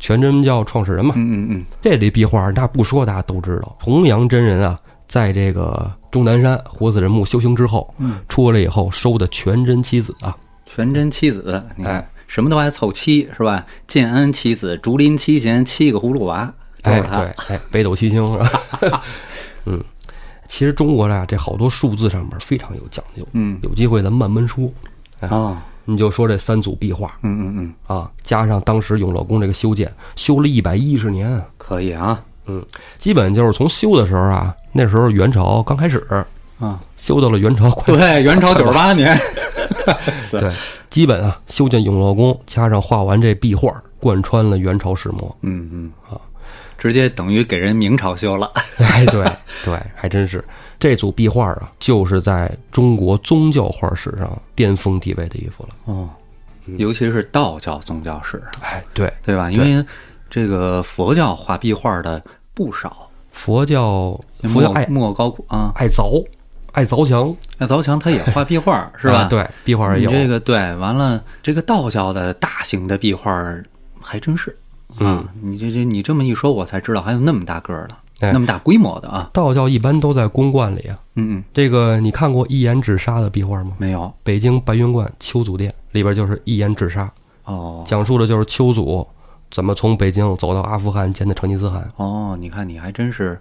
[0.00, 1.14] 全真教创始人嘛。
[1.16, 12.08] 嗯嗯嗯，这里壁画那不说大家都知道，重阳真人啊，在这个终南山活死人墓修行之后，嗯，出来以后收的全真七子啊，全真七子，你看、哎。
[12.28, 13.64] 什么都爱凑七是吧？
[13.86, 17.20] 建安七子，竹林七贤，七个葫芦娃，都哎是他。
[17.20, 18.32] 对，哎北斗七星
[18.80, 19.00] 是吧？
[19.64, 19.80] 嗯，
[20.48, 23.56] 其实中国呀，这好多数字上面非常有讲究，嗯。
[23.62, 24.68] 有机会咱慢慢说。
[25.20, 27.16] 哦，你就说这三组壁画。
[27.22, 31.30] 嗯嗯嗯，啊，加上当时永乐宫这个修建，修了一百一十年。
[31.30, 32.20] 啊，可以啊。
[32.48, 32.64] 嗯
[32.98, 36.06] 基本就是从修的时候啊，那时候元朝刚开始，
[36.58, 39.16] 啊，修到了元朝快对，元朝九十八年，
[40.30, 40.52] 对，
[40.90, 45.36] 基本啊修建永乐宫，加上画完这壁画，贯穿了元朝始末。
[45.42, 46.20] 嗯嗯啊，
[46.78, 48.50] 直接等于给人明朝修了。
[48.78, 49.24] 哎，对
[49.64, 50.44] 对，还真是
[50.78, 55.70] 这组壁画啊，就是在中国宗教画史上巅峰地位的一幅了。
[55.86, 56.08] 哦，
[56.76, 59.50] 尤其是道教宗教史，哎，对，对吧？
[59.50, 59.84] 因为
[60.28, 63.05] 这个佛教画壁画的不少，
[63.36, 66.24] 佛教佛教爱莫莫高窟啊，爱凿，
[66.72, 69.18] 爱凿墙爱凿墙他也画壁画 是吧？
[69.18, 70.10] 啊对，壁画也你有。
[70.10, 73.30] 这个对，完了，这个道教的大型的壁画
[74.00, 74.56] 还真是
[74.98, 75.24] 嗯啊！
[75.42, 79.28] 你这这你这么一说，我才知道还有那么大个儿的，哎那么大规模的啊！
[79.32, 80.98] 道教一般都在宫观里啊。
[81.14, 83.72] 嗯嗯，这个你看过一言止沙的壁画吗？
[83.78, 87.10] 没有北京白云观秋祖殿里边就是一言止沙，
[87.44, 89.06] 哦讲述的就是秋祖
[89.50, 91.88] 怎么从北京走到阿富汗见的成吉思汗。
[91.96, 93.38] 哦，你看你还真是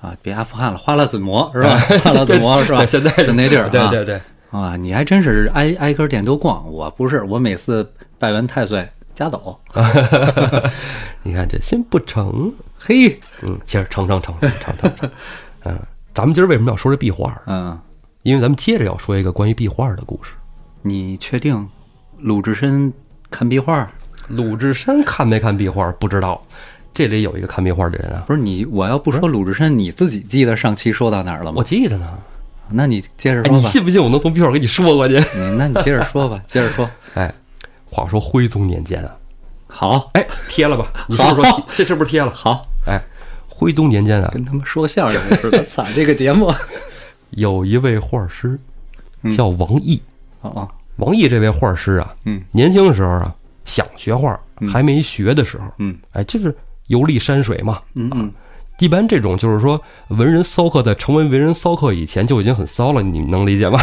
[0.00, 1.76] 啊，别阿富汗了，花剌子模是吧？
[2.04, 2.84] 花剌子模是吧？
[2.84, 9.58] 现在是那地儿啊，对对对，啊，你还真是挨挨个店都逛，我不是，我每次拜完太岁家走，
[11.22, 15.10] 你看这心不成，嘿，嗯，其实成成成成成成成，
[15.64, 15.78] 嗯，
[16.12, 17.40] 咱们今儿为什么要说这壁画？
[17.46, 17.78] 嗯，
[18.22, 20.34] 因为咱们接着要说一个关于壁画的故事。
[20.82, 21.66] 你确定
[22.18, 22.92] 鲁智深
[23.30, 23.90] 看壁画？
[24.28, 26.42] 鲁智深看没看壁画不知道，
[26.92, 31.64] 这里有一个看壁画的人啊，不是你，我要不说鲁智深，你自己记得上期说到哪儿了吗我？
[31.64, 32.08] 记得呢。
[32.68, 33.68] 那你接着哎，你说吧。
[33.68, 35.14] 信不信我能从壁画给你说过去？
[35.14, 36.88] 你那你接着说吧， 接着说。
[37.14, 37.32] 哎，
[37.84, 39.16] 话说徽宗年间啊，
[39.68, 40.90] 好，哎，贴了吧？
[41.06, 42.32] 你是不是说贴这是不是贴了？
[42.34, 43.00] 好，哎，
[43.46, 46.52] 徽宗年间啊， 跟他们说相声似的，操这个节目。
[47.30, 48.58] 有一位画师
[49.30, 50.02] 叫王毅。
[50.40, 53.32] 哦哦，王毅这位画师啊，嗯年轻的时候啊，
[53.66, 54.40] 想学画，
[54.72, 57.82] 还没学的时候，嗯哎，就是游历山水嘛。
[57.92, 58.32] 嗯嗯，
[58.78, 63.78] 一般这种就是说，文人骚客在成为文人骚客以前就已经很骚了，你能理解吗？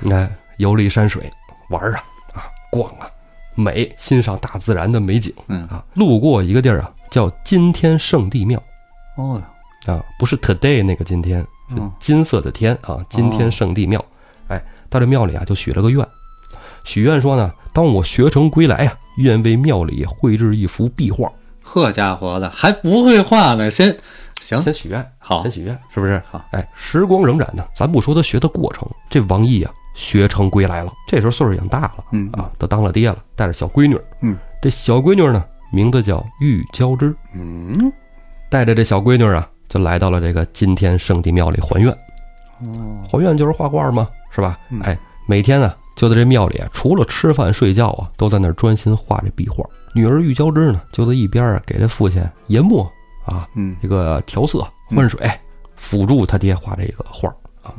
[0.00, 1.30] 你 看，游历山水，
[1.70, 3.08] 玩啊啊，逛啊，
[3.54, 5.84] 美，欣赏大自然的美景嗯啊。
[5.94, 8.62] 路过一个地儿啊，叫金天圣地庙
[9.16, 9.42] 哦，
[9.86, 13.98] 啊，不是 today 那个今天，是嗯金色的天啊，金天圣地庙。
[13.98, 14.04] 哎，
[14.88, 16.06] 到这庙里啊，就许了个愿，
[16.84, 21.30] 许愿说呢，当我学成归来呀、愿为庙里绘制一幅壁画。
[21.62, 23.94] 呵家伙的，还不会画呢，先
[24.40, 26.22] 行先许愿，好先许愿，是不是？
[26.30, 30.90] 好，哎，时光荏苒呢，咱不说他学的过程，这王毅啊，学成归来了。
[31.06, 34.04] 这时候岁数已经大了，嗯啊，都当了爹了，带着小闺女儿。
[34.22, 37.92] 嗯，这小闺女儿呢，名字叫玉娇枝，嗯，
[38.48, 41.92] 带着这小闺女儿啊，就来到了这个金天圣地庙里还愿。
[42.64, 44.58] 哦，还愿就是画画嘛，是吧？
[44.70, 49.64] 嗯哎，每天呢，就在这庙里啊，除了吃饭睡觉啊，都在那儿专心画这壁画。
[49.94, 52.90] 女儿玉娇枝呢，就在一边啊，给这父亲研墨
[53.24, 55.30] 啊，嗯这个调色换水，
[55.76, 57.28] 辅助他爹画这个画
[57.62, 57.74] 啊。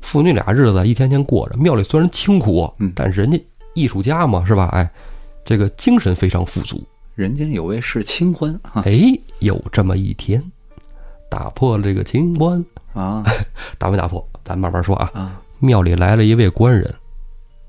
[0.00, 3.38] 父女俩日子一天天过着，庙里虽然清苦嗯，但是人家
[3.74, 4.68] 艺术家嘛，是吧？
[4.72, 4.90] 哎，
[5.44, 6.82] 这个精神非常富足。
[7.14, 10.42] 人间有味是清欢啊哎，有这么一天，
[11.28, 13.22] 打破了这个清欢，啊
[13.76, 14.26] 打没打破？
[14.42, 15.10] 咱慢慢说啊。
[15.12, 16.92] 啊，庙里来了一位官人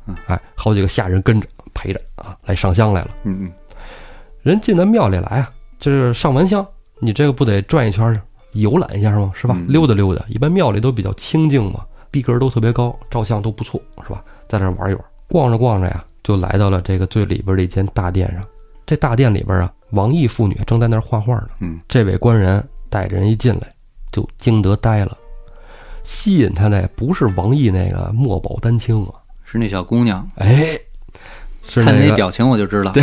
[0.07, 3.11] 嗯，哎，好几个下人跟着陪着啊，来上香来了。
[3.23, 3.51] 嗯嗯，
[4.41, 6.65] 人进到庙里来啊，就是上完香，
[6.99, 8.19] 你这个不得转一圈儿
[8.53, 9.31] 游览一下吗？
[9.35, 9.53] 是吧？
[9.55, 10.25] 嗯溜达溜达。
[10.27, 14.23] 一般庙里都比较清静嘛，逼格都特别高，照相都不错，是吧？
[14.47, 18.43] 在这玩一玩，逛着逛着呀，就来到了这个最里边的一间大殿上。
[18.85, 21.49] 这大殿里边啊，王毅妇女正在那儿画画呢。
[21.59, 23.71] 嗯，这位官人带着人一进来，
[24.11, 25.15] 就惊得呆了。
[26.11, 30.77] 吸引他那不是王毅那个墨宝丹青啊，是那小姑娘，哎，
[31.65, 31.91] 是那个。
[31.99, 32.91] 看那表情我就知道。
[32.91, 33.01] 对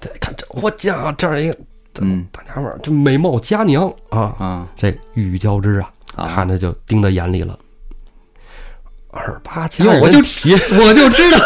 [0.00, 1.56] 对，看这我家这儿一个
[2.00, 2.26] 嗯。
[2.32, 4.66] 大娘们儿，这美貌佳娘啊，啊。
[4.76, 7.56] 这玉娇枝啊，啊，看着就盯在眼里了。
[9.10, 11.38] 二八家哟，我就提， 我就知道，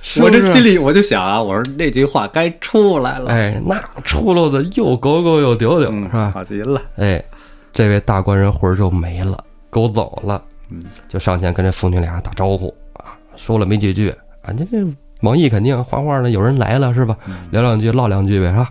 [0.00, 6.30] 是不是我这心里我就想啊，我说那句话该出来了，哎，那出溜的又狗狗又丢丢，嗯，是吧？
[6.32, 7.22] 好极了，哎，
[7.74, 10.42] 这位大官人魂儿就没了，勾走了。
[10.70, 14.08] 嗯，就上前跟这父女俩打招呼啊，说了没几句
[14.42, 17.16] 啊，您这王毅肯定画画呢，有人来了是吧？
[17.50, 18.70] 聊两句唠两句呗，是吧？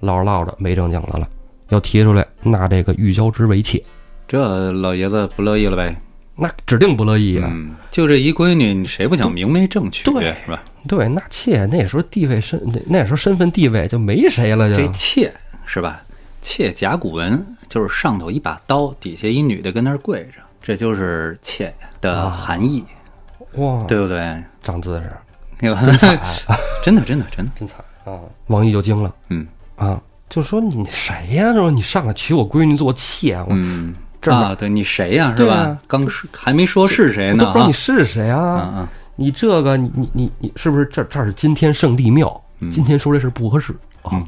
[0.00, 1.28] 唠着唠着没正经的了，
[1.68, 3.82] 要提出来纳这个玉娇之为妾，
[4.28, 5.94] 这老爷子不乐意了呗？
[6.36, 7.48] 那指定不乐意啊。
[7.52, 10.04] 嗯，就这一闺女，你谁不想明媒正娶？
[10.04, 10.62] 对是吧？
[10.88, 15.32] 对，那妾那时候地位身那那时候身份地位就没谁了，就这妾
[15.64, 16.02] 是吧？
[16.44, 22.84] 妾甲骨文就是上头一把刀，底下一女的跟那儿跪着，这就是妾的含义，
[23.54, 24.44] 哇，对不对？
[24.62, 25.10] 长姿势？
[25.86, 26.18] 真惨，
[26.84, 28.20] 真的，真的，真的，真惨啊！
[28.48, 31.54] 王毅就惊了嗯啊，就说你谁呀？
[31.54, 33.94] 说你上来娶我闺女做妾，我嗯。
[34.20, 35.54] 这儿啊，对你谁呀、是吧？
[35.54, 37.72] 啊刚是还没说是谁呢啊我都不知道你！
[37.72, 38.72] 是谁嗯啊？
[38.76, 42.38] 嗯你这个，你你你你是不是这这儿是今天圣地庙？
[42.60, 44.12] 嗯今天说这事不合适啊！
[44.12, 44.26] 嗯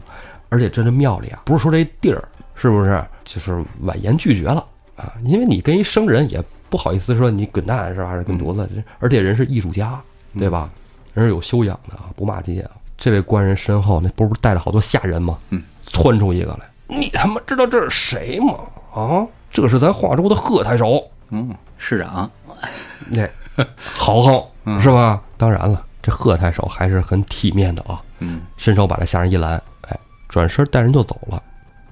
[0.49, 2.23] 而且这这庙里啊，不是说这地儿
[2.55, 4.65] 是不是，就是婉言拒绝了
[4.97, 5.13] 啊？
[5.25, 8.23] 因为你跟一生人也不好意思说你滚蛋是吧？
[8.25, 8.69] 滚犊子？
[8.99, 10.01] 而且人是艺术家，
[10.39, 10.71] 对吧？
[11.15, 12.71] 人是有修养的啊，不骂街啊。
[12.99, 15.39] 这位官人身后那不是带了好多下人吗？
[15.51, 18.55] 嗯，窜出一个来，你他妈知道这是谁吗？
[18.95, 21.03] 啊，这是咱华州的贺太守。
[21.31, 22.31] 嗯，市长，
[23.09, 23.29] 那
[23.95, 25.21] 豪横嗯是吧？
[25.37, 29.63] 当然了，这贺太守还是很体面的啊，嗯，伸手把这下人一拦，哎，
[30.29, 31.43] 转身带人就走了。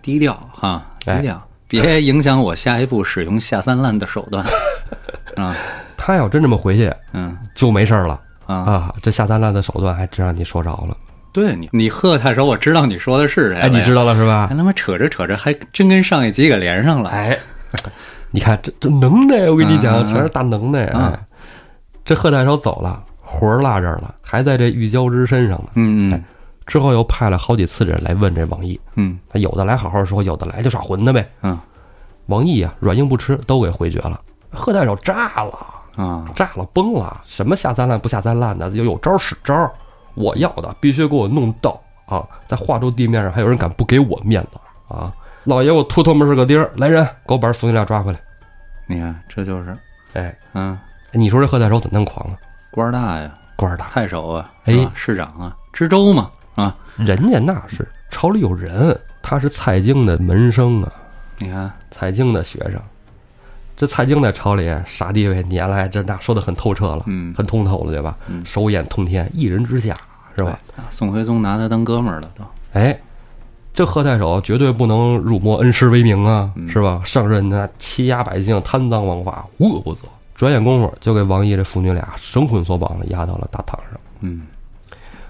[0.02, 4.44] 低调哈，哎低调，别影响我下一步使用下三滥的手段
[5.36, 5.54] 啊，
[5.96, 8.94] 他要真这么回去，嗯就没事儿了啊，啊。
[9.02, 10.96] 这下三滥的手段还真让你说着了，
[11.32, 14.56] 对你，你贺太守，我知道你说的是谁，哎，你知道了是吧还？
[14.56, 17.38] 他妈扯着扯着，还真跟上一集给连上了，哎，
[18.30, 20.84] 你看这这能耐，我跟你讲，全是大能耐。
[20.88, 21.24] 啊哎，
[22.04, 25.70] 这贺太守走了，魂儿落这儿了，还在这玉娇枝身上呢。
[25.76, 26.22] 嗯嗯
[26.66, 31.28] 之后又派了好几次人来问这王毅，嗯他有的来好好说，有的来就耍混的呗。
[31.42, 31.58] 嗯
[32.26, 34.18] 王毅啊，软硬不吃，都给回绝了。
[34.50, 35.58] 贺太守炸了，
[36.02, 37.20] 啊，炸了，崩了！
[37.26, 39.70] 什么下三滥不下三滥的，有有招使招。
[40.14, 42.24] 我要的必须给我弄到啊！
[42.46, 45.12] 在化州地面上还有人敢不给我面子啊！
[45.42, 48.18] 老爷，我秃头们是个钉儿，来人，给我把这父女俩抓回来！
[48.86, 49.76] 你看这就是，
[50.14, 50.78] 哎，嗯，
[51.12, 52.38] 你说这贺太守怎么那么狂啊？
[52.70, 60.92] 官儿大呀，官儿大，太守啊，哎市长啊，知州嘛，啊，人家那是朝里有人，他是蔡京的门生啊，
[61.38, 62.80] 你看，蔡京的学生。
[63.76, 65.42] 这蔡京在朝里啥地位？
[65.48, 68.16] 你原来这那说的很透彻了，嗯很通透了，对吧？
[68.28, 69.96] 嗯手眼通天，一人之下，
[70.36, 70.58] 是吧？
[70.90, 72.96] 宋徽宗拿他当哥们儿了都，哎，
[73.72, 77.02] 这贺太守绝对不能辱没恩师威名啊，嗯是吧？
[77.04, 80.08] 上任那欺压百姓，贪赃枉法，无恶不作。
[80.36, 84.00] 转眼功夫就给王毅这父女俩绳捆索绑的押到了大堂上。
[84.20, 84.42] 嗯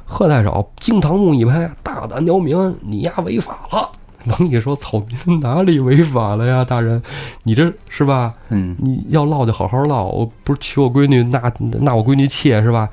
[0.04, 3.90] 贺太守惊堂木一拍，大胆刁民，你丫违法了！
[4.26, 7.02] 王毅说：“草民哪里违法了呀，大人？
[7.42, 8.32] 你这是吧？
[8.48, 12.88] 嗯你要唠就好好唠，我不是娶我闺女，纳纳我闺女妾是吧？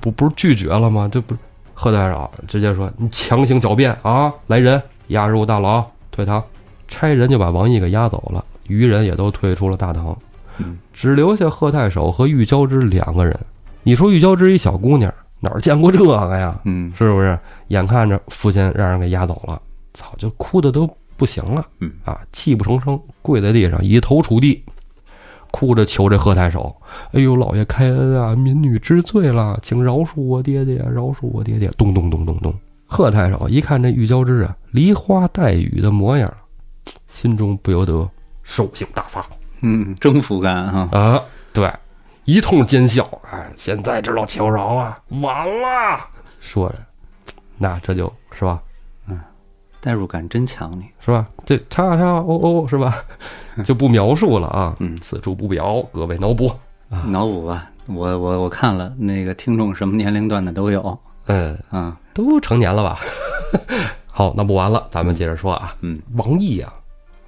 [0.00, 1.08] 不不是拒绝了吗？
[1.10, 1.40] 这不是
[1.74, 4.32] 贺太守直接说你强行狡辩啊！
[4.46, 6.42] 来人，押入大牢，退堂。
[6.88, 10.16] 差人就把王毅给押走了，余人也都退出了大堂，
[10.58, 13.38] 嗯只留下贺太守和玉娇枝两个人。
[13.82, 16.60] 你说玉娇枝一小姑娘，哪儿见过这个呀？
[16.64, 17.38] 嗯是不是？
[17.68, 19.60] 眼看着父亲让人给押走了，
[19.94, 24.62] 操，就哭的都不行了，嗯啊，泣不成声，跪在地上以头触地，
[25.50, 26.74] 哭着求这贺太守
[27.12, 32.54] ：“哎呦，老爷开恩啊，民女知罪了，请饶恕我爹爹，饶恕我爹爹。”咚咚咚咚咚，
[32.86, 36.32] 贺太守一看这玉娇枝啊，梨花带雨的模样，
[37.08, 38.08] 心中不由得
[38.42, 39.24] 兽性大发
[39.62, 41.22] 嗯，征服感哈，啊！
[41.52, 41.70] 对，
[42.30, 45.98] 一通奸笑，哎，现在知道求饶啊，晚了。
[46.38, 46.76] 说着，
[47.58, 48.62] 那这就是吧？
[49.08, 49.18] 嗯
[49.80, 51.26] 代入感真强你，是吧？
[51.44, 53.02] 这叉叉哦哦是吧？
[53.64, 54.76] 就不描述了啊。
[54.78, 56.46] 嗯此处不表，各位脑补
[56.88, 57.02] 啊。
[57.08, 62.96] 脑补吧，我我我看了，那个听众什么年龄段的都有，嗯，啊，都成年了吧？
[64.06, 65.74] 好，那不完了，咱们接着说啊。
[65.80, 66.72] 嗯王毅啊，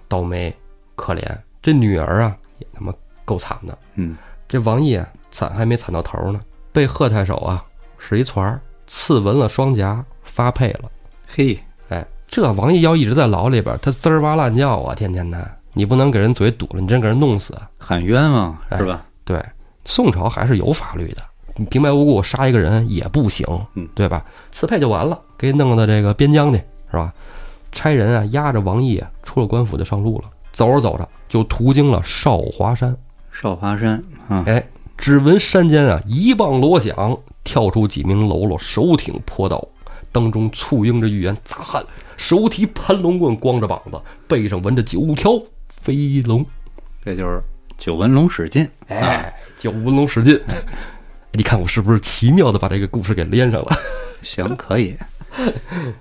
[0.07, 0.55] 倒霉
[0.95, 1.25] 可怜，
[1.61, 3.77] 这女儿啊也他妈够惨的。
[3.97, 4.17] 嗯
[4.53, 6.39] 这王毅啊，惨还没惨到头呢，
[6.75, 7.65] 被贺太守啊
[7.97, 10.91] 使一船儿刺纹了双颊，发配了。
[11.27, 17.59] 嘿，哎，这王毅要一直在牢里边，他滋儿哇乱叫啊，天天的，你不能给人嘴堵了，你真给人弄死。
[17.79, 19.07] 喊冤枉哎是吧？
[19.25, 19.43] 对，
[19.87, 21.23] 宋朝还是有法律的，
[21.57, 24.23] 你平白无故杀一个人也不行，嗯，对吧？
[24.51, 26.59] 刺配就完了，给弄到这个边疆去，
[26.91, 27.11] 是吧？
[27.73, 32.95] 差人啊，押着王毅啊，出了官府就上路了，走着走着就途经了少华山，
[33.33, 34.65] 少华山啊，哎，
[34.97, 39.67] 只闻山间啊一棒锣响，跳出几名喽啰，手挺坡刀，
[40.13, 41.85] 当中簇拥着一员杂汉，
[42.17, 45.33] 手提盘龙棍，光着膀子，背上纹着九条
[45.67, 46.45] 飞龙。
[47.05, 47.43] 这就是
[47.79, 48.69] 九纹龙史进。
[48.87, 50.39] 哎，九纹龙史进。
[51.33, 53.77] 你看我是不是奇妙的把这个故事给连上了？
[54.23, 54.97] 行，可以。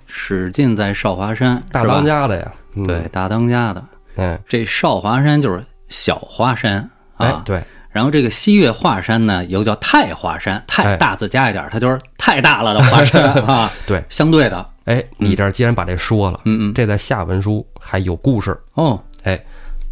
[0.06, 3.84] 史进在少华山，大当家的呀，嗯对，大当家的。
[4.18, 6.88] 哎这少华山就是小华山
[7.22, 10.98] 啊，哎对，然后这个西岳华山呢，又叫太华山，太哎。
[10.98, 13.72] 大字加一点，它就是太大了的华山 啊。
[13.86, 18.60] 对，相对的，哎，你这儿既然把这说了，嗯嗯，这在下文书还有故事。
[18.74, 19.40] 哦，哎，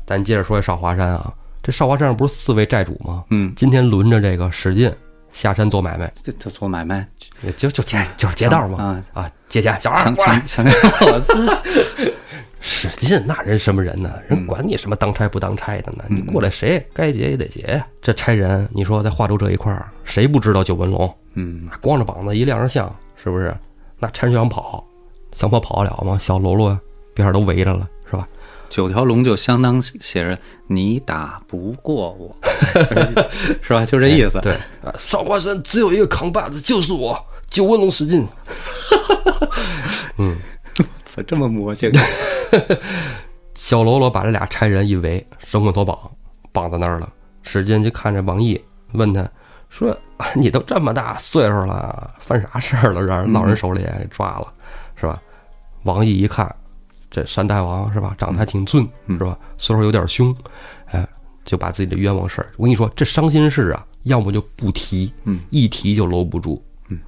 [0.05, 3.23] 咱接着说这少华山啊，这少华山上不是四位寨主吗？
[3.29, 4.91] 嗯，今天轮着这个史进
[5.31, 7.05] 下山做买卖，这这做买卖？
[7.43, 8.83] 就就就劫就是劫道嘛。
[8.83, 10.41] 啊啊，借钱，小二强过来。
[10.47, 11.35] 强强，我操！
[12.61, 14.11] 史进那人什么人呢？
[14.29, 16.03] 嗯人管你什么当差不当差的呢？
[16.09, 17.85] 你过来谁该劫也得劫呀。
[18.01, 21.15] 这差人，你说在华州这一块儿，谁不知道九纹龙？
[21.35, 23.55] 嗯，光着膀子一亮着相，是不是？
[23.97, 24.85] 那差人就想跑，
[25.31, 26.17] 想跑跑得了吗？
[26.19, 26.77] 小喽啰
[27.13, 28.27] 边上都围着了，是吧？
[28.69, 32.35] 九条龙就相当写着你打不过我，
[33.63, 33.83] 是吧？
[33.85, 34.39] 就这意思。
[34.41, 37.19] 对，啊，少华山只有一个扛把子，就是我
[37.49, 38.27] 九纹龙史进。
[41.09, 41.91] 操，这么魔性。
[43.55, 45.97] 小喽啰把这俩差人一围，绳捆索绑，
[46.51, 47.11] 绑在那儿了。
[47.41, 48.59] 史进就看着王毅，
[48.93, 49.27] 问他
[49.69, 49.95] 说
[50.35, 53.03] ：“你都这么大岁数了，犯啥事儿了？
[53.03, 54.53] 让人老人手里给抓了，
[54.95, 55.21] 是吧？”
[55.83, 56.53] 王毅一看，
[57.09, 59.37] 这山大王是吧，长得还挺俊，是吧？
[59.57, 60.35] 岁数有点凶，
[60.85, 61.07] 哎，
[61.43, 66.99] 就把自己的冤枉事儿，我跟你说，这伤心事啊，要么就不提，嗯，一提就搂不住，嗯，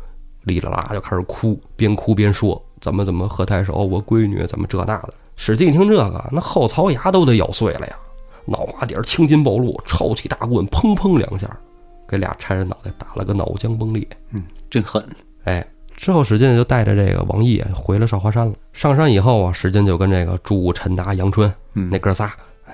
[0.44, 5.14] 哩啦啦就开始哭，边哭边说怎么怎么贺太守，我闺女怎么这那的。
[5.38, 7.96] 史进一听这个，那后槽牙都得咬碎了呀，
[8.46, 11.48] 脑瓜顶儿青筋暴露，抄起大棍，砰砰两下，
[12.08, 14.06] 给俩差人脑袋打了个脑浆崩裂。
[14.32, 15.08] 嗯，真狠。
[15.46, 15.66] 哎，
[15.96, 18.54] 之后史进就带着这个王毅啊回了少华山了。
[18.74, 22.32] 上山以后啊，史进就跟这个朱陈达、杨春嗯那哥仨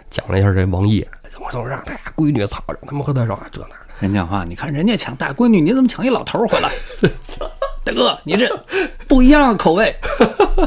[0.10, 3.76] 讲了一下这王毅怎么怎么让他俩闺女操，让他们和太守啊这那。
[4.00, 6.70] 人讲话，你看人家抢大闺女，你怎么抢一老头儿回来？
[7.88, 8.47] 大哥，你这
[9.08, 9.95] 不一样的口味。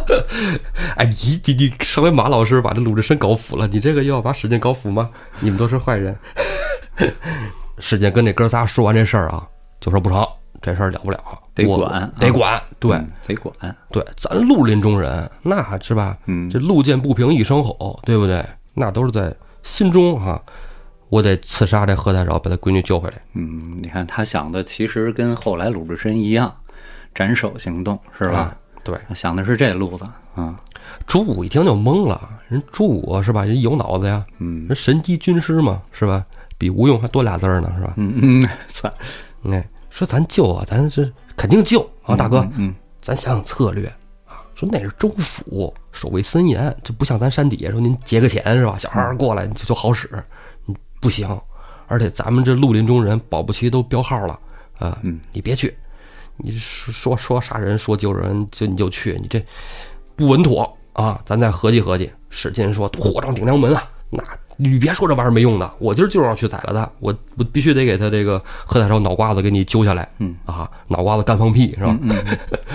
[0.97, 5.11] 哎，你你你，上回马老师把这鲁智深搞腐了，你这个又要把史进搞腐吗？
[5.41, 6.17] 你们都是坏人。
[7.79, 9.47] 史进跟这哥仨说完这事儿啊，
[9.81, 10.27] 就说不成，
[10.63, 11.19] 这事儿了不了，
[11.55, 12.63] 得管得管。
[12.79, 13.77] 对嗯得管。
[13.91, 16.17] 对，咱绿林中人，那是吧？
[16.27, 18.45] 嗯这路见不平一声吼，对不对？
[18.75, 20.41] 那都是在心中哈、
[21.09, 23.17] 我得刺杀这贺太守，把他闺女救回来。
[23.35, 26.55] 嗯，你看他想的其实跟后来鲁智深一样，
[27.15, 28.57] 斩首行动是吧啊？
[28.83, 30.59] 对，想的是这路子啊。
[31.07, 33.45] 朱武一听就懵了，人朱武是吧？
[33.45, 36.25] 人有脑子呀，嗯人神机军师嘛，是吧？
[36.59, 37.95] 比吴用还多俩字儿呢，是吧？
[37.97, 38.91] 嗯嗯，操，
[39.51, 43.87] 哎，说咱救啊，咱是肯定救啊，大哥，嗯咱想想策略
[44.25, 44.45] 啊。
[44.55, 48.77] 说那是州府，守卫森严，就不像咱山底下说您劫个钱是吧？
[48.79, 50.09] 小孩儿过来就就好使，
[50.67, 51.29] 嗯，不行。
[51.87, 54.39] 而且咱们这绿林中人保不齐都标号了
[54.79, 55.77] 啊，嗯你别去，
[56.43, 59.45] 你说说说杀人说救人就你就去，你这
[60.17, 61.21] 不稳妥啊！
[61.25, 62.11] 咱再合计合计。
[62.29, 64.23] 史进说火仗顶梁门啊，那
[64.57, 71.97] 你别说这玩意儿没用的，我今儿就要去宰了他，我我必须得给他这个贺太守脑瓜子给你揪下来，嗯啊，脑瓜子干放屁是吧？
[72.03, 72.15] 嗯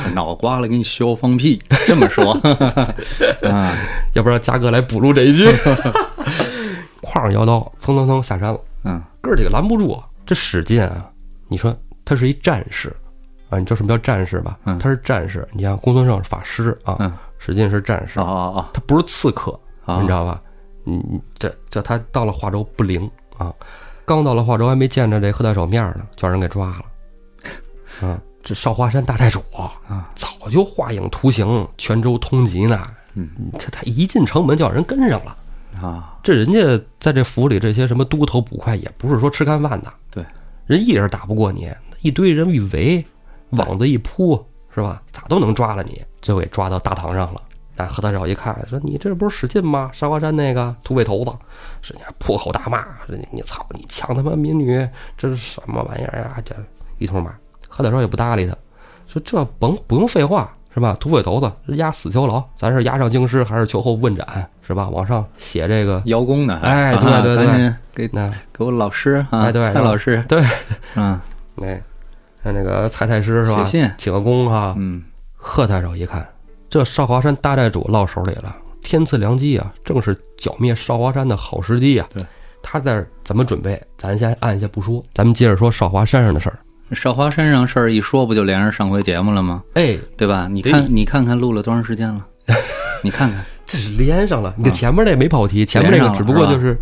[0.06, 2.34] 嗯，脑瓜子给你削放屁，这么说
[3.49, 3.74] 啊？
[4.13, 5.47] 要不然嘉哥来补录这一句。
[7.01, 8.59] 挎上腰刀，蹭蹭蹭下山了。
[8.84, 10.03] 嗯哥儿几个拦不住啊！
[10.26, 11.09] 这史进啊，
[11.47, 12.93] 你说他是一战士
[13.50, 14.58] 啊，你知道什么叫战士吧？
[14.66, 15.48] 嗯他是战士。
[15.54, 19.52] 你像公孙胜是法师啊，嗯，史进是战士，哦哦他不是刺客，
[19.86, 20.41] 哦你知道吧？
[20.84, 23.54] 你你这这他到了华州不灵啊，
[24.06, 28.08] 刚到了华州还没见着这贺太守面呢，就让人给抓了。
[28.08, 29.41] 啊，这少华山大寨主
[29.88, 32.80] 啊，早就画影图形，泉州通缉呢。
[33.14, 35.38] 嗯，这他一进城门就让人跟上了。
[35.82, 39.91] 哦啊，这人家在这府里这些什么都头捕快，也不是说吃干饭的。
[40.10, 40.26] 对，
[40.66, 41.70] 人一人打不过你，
[42.02, 43.06] 一堆人一围，
[43.56, 44.43] 网子一铺，
[44.74, 45.01] 是吧？
[45.12, 47.41] 咋都能抓了你，最后给抓到大堂上了。
[47.78, 49.89] 那何大少一看，说：“你这不是使劲吗？
[49.91, 51.32] 沙华山那个土匪头子。”
[51.84, 54.88] 人家破口大骂：“说你你操，你抢他妈民女，
[55.18, 56.56] 这是什么玩意儿呀？”这
[56.99, 57.34] 一通骂。
[57.68, 58.56] 何大少也不搭理他，
[59.08, 60.95] 说这甭不用废话是吧？
[61.01, 64.88] 土匪头子押死囚牢，咱是押上京师还是秋后问斩是吧？
[64.88, 66.58] 往上写这个，邀功呢？
[66.64, 70.41] 哎啊对对对给那给我老师啊，哎对蔡老师，对，
[70.95, 71.20] 嗯
[71.56, 71.78] 那
[72.46, 73.68] 像那个蔡太师是吧？
[73.98, 74.76] 请个功哈。
[74.78, 75.02] 嗯，
[75.36, 76.24] 贺太守一看，
[76.70, 82.08] 这少华山大寨主落手里了，天赐良机啊，正是剿灭少华山的好时机啊。
[82.14, 82.24] 对，
[82.62, 86.60] 他在这儿怎么准备，咱先按下不说，咱们接着说少华山上的事儿。
[86.91, 89.64] 少华山上事儿一说，不就连着上回节目了吗？
[89.74, 90.48] 哎，对吧？
[90.52, 92.28] 你看，你看看录了多长时间了？
[93.02, 96.80] 你看看， 这是连上了，你看前面那没跑题，前面那个只不过就是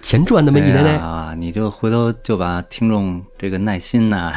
[0.00, 1.00] 前传那么一哎点点。
[1.00, 4.32] 啊，你就回头就把听众这个耐心呐、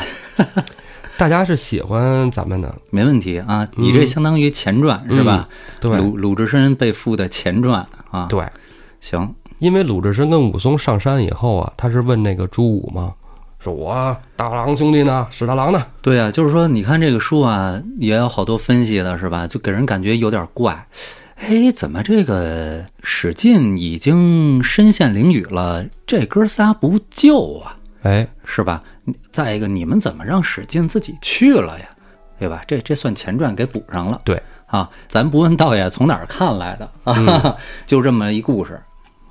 [1.17, 3.67] 大家是喜欢咱们的，没问题啊。
[3.75, 5.47] 你这相当于前传、是吧？
[5.49, 8.25] 嗯对鲁鲁智深被缚的前传啊。
[8.27, 8.43] 对，
[9.01, 13.13] 行，因为鲁智深跟武松上山以后啊，他是问那个朱武嘛，
[13.59, 15.85] 说我大郎兄弟呢，史大郎呢？
[16.01, 19.45] 对啊，就是说，你看这个书啊，也有好多分析的，是吧？
[19.47, 20.87] 就给人感觉有点怪。
[21.39, 27.77] 哎，怎么这个史进已经身陷囹圄了，这哥仨不救啊？
[28.03, 28.83] 哎，是吧？
[29.31, 31.85] 再一个，你们怎么让史进自己去了呀？
[32.37, 32.61] 对吧？
[32.67, 34.21] 这这算前传给补上了。
[34.23, 38.79] 对啊，咱不问道爷从哪儿看来的啊， 就这么一故事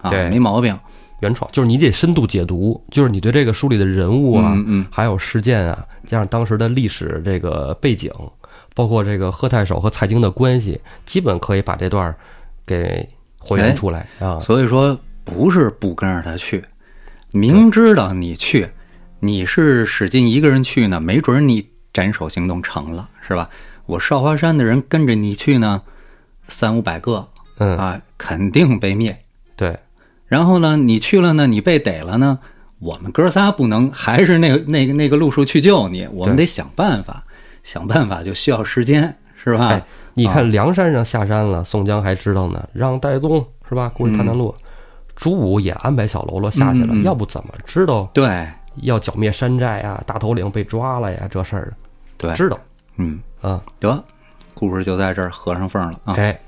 [0.00, 0.76] 啊，对没毛病。
[1.20, 8.10] 原创就是你得深度解读，就是你对这个书里的人物啊，嗯嗯还有事件啊，加上当时的历史这个背景，
[8.78, 12.14] 包括这个贺太守和蔡京的关系，基本可以把这段儿
[12.64, 14.38] 给还原出来啊。
[14.38, 16.62] 所以说，不是不跟着他去，
[17.32, 18.68] 明知道你去，
[19.18, 23.50] 你是史进一个人去呢，没准你斩首行动成了，是吧？
[23.86, 25.82] 我少华山的人跟着你去呢，
[26.46, 27.26] 三五百个
[27.56, 29.18] 嗯，啊，肯定被灭。
[29.56, 29.76] 对，
[30.28, 32.38] 然后呢，你去了呢，你被逮了呢，
[32.78, 37.24] 我们哥仨不能还是那个那个那个路数去救你，我们得想办法，
[37.68, 39.14] 想办法就需要时间，
[39.44, 39.66] 是吧？
[39.66, 39.82] 哎，
[40.14, 43.92] 你看梁山上下山了，宋江还知道呢，让戴宗是吧？
[43.94, 44.54] 过去探探路，
[45.14, 50.02] 朱武也安排小喽啰下去了，要不怎么知道对要剿灭山寨啊？
[50.06, 51.74] 大头领被抓了呀，这事儿
[52.16, 52.58] 对，知道
[52.96, 53.62] 嗯，啊。
[53.78, 54.02] 得，
[54.54, 56.14] 故事就在这儿合上缝了啊。
[56.16, 56.40] 哎，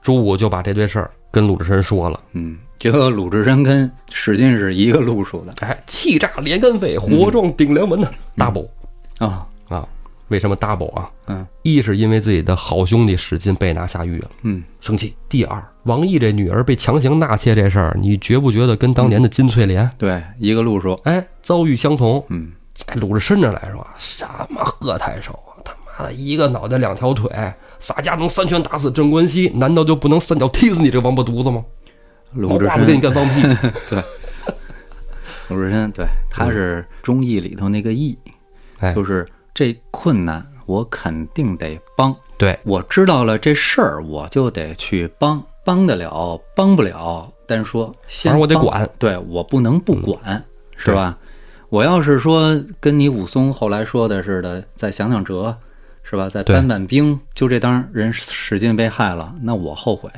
[0.00, 2.18] 朱武就把这堆事儿跟鲁智深说了。
[2.32, 8.68] 嗯，这个鲁智深跟史进是一个路数的哎，气炸连根肺，火撞顶梁门呢、double
[9.18, 9.46] 啊。
[9.68, 9.86] 啊！
[10.28, 11.10] 为什么 double 啊？
[11.28, 20.94] 嗯一是因为自己的好兄弟史进被拿下狱了，嗯，生气；第二，王毅这女儿被强行纳妾这事儿，你觉不觉得跟当年的金翠莲，对，一个路数。
[21.04, 22.24] 哎，遭遇相同？
[22.28, 27.30] 嗯，在鲁智深这来说，什么贺太守啊，他妈的一个脑袋两条腿，
[27.78, 31.64] 洒家能三拳打死镇关西，难道就不能三脚踢死你这王八犊子吗？
[32.32, 33.42] 鲁智我爸不给你，干放屁。
[33.90, 34.02] 对
[35.48, 38.16] 鲁智深，对，他是忠义里头那个义，
[38.78, 42.14] 哎，就是这困难我肯定得帮。
[42.36, 50.44] 对，我知道了这事儿，我就得去帮，帮得了，帮不了，单说先反正我得管，对我不能不管，
[50.76, 51.16] 是吧？
[51.70, 55.56] 我要是说跟你武松后来说的似的，再想想辙，
[56.02, 56.28] 是吧？
[56.28, 60.10] 再搬搬兵，就这当人史进被害了，那我后悔，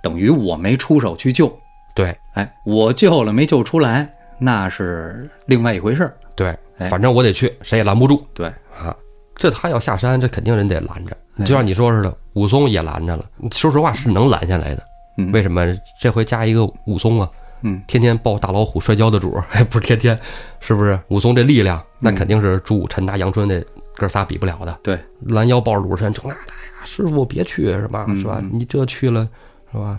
[0.00, 1.52] 等于我没出手去救。
[1.96, 6.16] 对，哎，我救了没救出来，那是另外一回事儿。
[6.36, 8.94] 对，哎反正我得去，谁也拦不住对，啊。
[9.36, 11.16] 这他要下山，这肯定人得拦着。
[11.36, 13.24] 哎就像你说似的，武松也拦着了。
[13.50, 14.84] 说实话是能拦下来的。
[15.18, 15.66] 嗯为什么
[16.00, 17.28] 这回加一个武松啊？
[17.62, 20.18] 嗯，天天抱大老虎摔跤的主儿，哎，不是天天，
[20.60, 20.98] 是不是？
[21.08, 23.64] 武松这力量，那肯定是朱武、陈达、杨春这
[23.96, 24.78] 哥仨比不了的。
[24.82, 28.04] 对，拦腰抱着鲁智深，说：“那哎呀，师傅别去，是吧？
[28.08, 28.42] 嗯是吧？
[28.52, 29.26] 你这去了，
[29.72, 29.98] 是吧？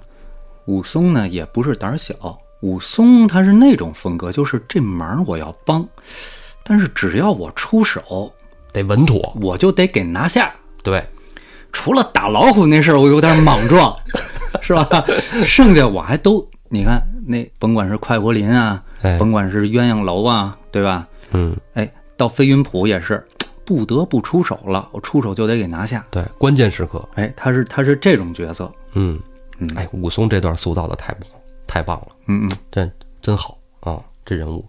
[0.67, 5.87] 武松呢也不是胆儿小，武松他是那种风格，就是这忙我要帮，
[6.63, 8.31] 但是只要我出手，
[8.75, 9.35] 得稳妥。
[9.41, 10.53] 我就得给拿下。
[10.83, 11.03] 对，
[11.71, 13.95] 除了打老虎那事儿，我有点莽撞，
[14.61, 15.03] 是吧？
[15.45, 21.07] 剩下我还都，你看那甭管是快活林啊，哎，甭管是鸳鸯楼啊，对吧？
[21.31, 23.25] 嗯，哎，到飞云浦也是，
[23.65, 26.05] 不得不出手了，我出手就得给拿下。
[26.11, 29.19] 对，关键时刻，哎，他是他是这种角色，嗯，
[29.57, 31.29] 嗯哎，武松这段塑造的太棒，
[31.65, 32.07] 太棒了。
[32.27, 33.99] 嗯嗯真真好啊！
[34.23, 34.63] 这人物，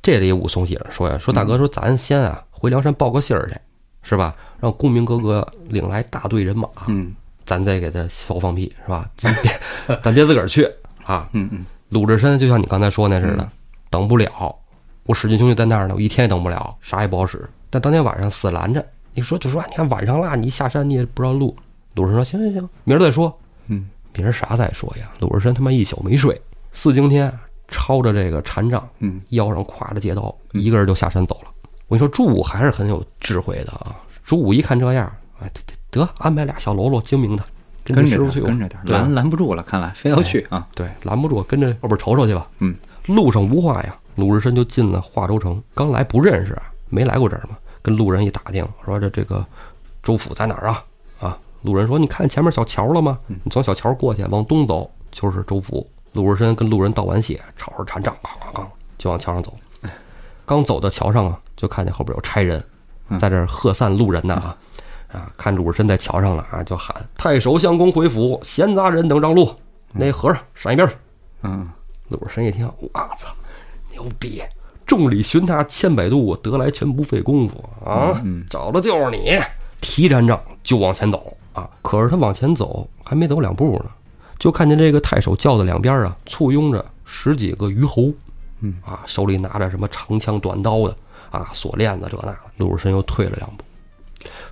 [0.00, 3.56] 这里武松也是说呀，说大哥说咱先啊回梁山报个信儿去，
[4.02, 4.34] 是吧？
[4.58, 9.08] 让公明哥哥领来大队人马，嗯咱再给他消放屁，是吧？
[9.16, 10.70] 咱别咱别自个儿去
[11.04, 11.28] 啊！
[11.32, 13.48] 嗯嗯，鲁智深就像你刚才说那似的，
[13.88, 14.54] 等不了。
[15.04, 17.48] 我史进兄弟在那儿呢，我一天也等不了，啥也不好使。
[17.70, 18.84] 但当天晚上死拦着，
[19.14, 21.56] 你说就说你看晚上了，你下山你也不知道路。
[21.94, 23.34] 鲁智深说行行行，明儿再说。
[23.68, 25.10] 嗯，明儿啥再说呀？
[25.20, 26.38] 鲁智深他妈一宿没睡，
[26.72, 27.32] 四更天
[27.68, 31.50] 抄着这个禅杖，嗯，腰上挎着戒刀，一个人就下山走了。
[31.88, 33.96] 我跟你说，朱武还是很有智慧的啊。
[34.24, 35.10] 朱武一看这样，
[35.40, 35.50] 哎，
[35.90, 37.42] 得得安排俩小喽啰精明的，
[37.84, 40.66] 跟着师傅去，跟着点，拦拦不住了，看来非要去啊。
[40.74, 42.46] 对，拦不住，跟着后边瞅瞅去吧。
[42.58, 42.74] 嗯，
[43.06, 45.62] 路上无话呀，鲁智深就进了华州城。
[45.74, 47.56] 刚来不认识啊，没来过这儿嘛。
[47.80, 49.44] 跟路人一打听，说这这个
[50.02, 50.84] 州府在哪儿啊？
[51.20, 53.18] 啊，路人说：“你看前面小桥了吗？
[53.26, 58.66] 你从小桥过去，往东走就是州府。”鲁智深跟路人道完谢，吵着禅杖，咣咣咣
[58.98, 59.54] 就往桥上走。
[60.44, 62.64] 刚走到桥上啊，就看见后边有差人
[63.18, 64.56] 在这儿喝散路人呢啊
[65.12, 65.32] 啊！
[65.36, 69.54] 看鲁智深在桥上了啊，就喊：“太守相公回府，闲杂人等让路。”
[69.92, 70.94] 那和尚闪一边去。
[71.42, 71.68] 嗯，
[72.08, 73.28] 鲁智深一听，我操，
[73.90, 74.42] 牛逼！
[74.86, 78.22] 众里寻他千百度，得来全不费工夫啊！
[78.48, 79.38] 找的就是你，
[79.80, 81.68] 提禅杖就往前走啊！
[81.82, 83.86] 可是他往前走，还没走两步呢，
[84.38, 88.12] 就看见这个太守轿子两边啊，簇拥着十几个虞侯，
[88.60, 90.96] 嗯啊，手里拿着什么长枪短刀的
[91.30, 92.38] 啊，锁链子这那的。
[92.56, 93.64] 鲁智深又退了两步。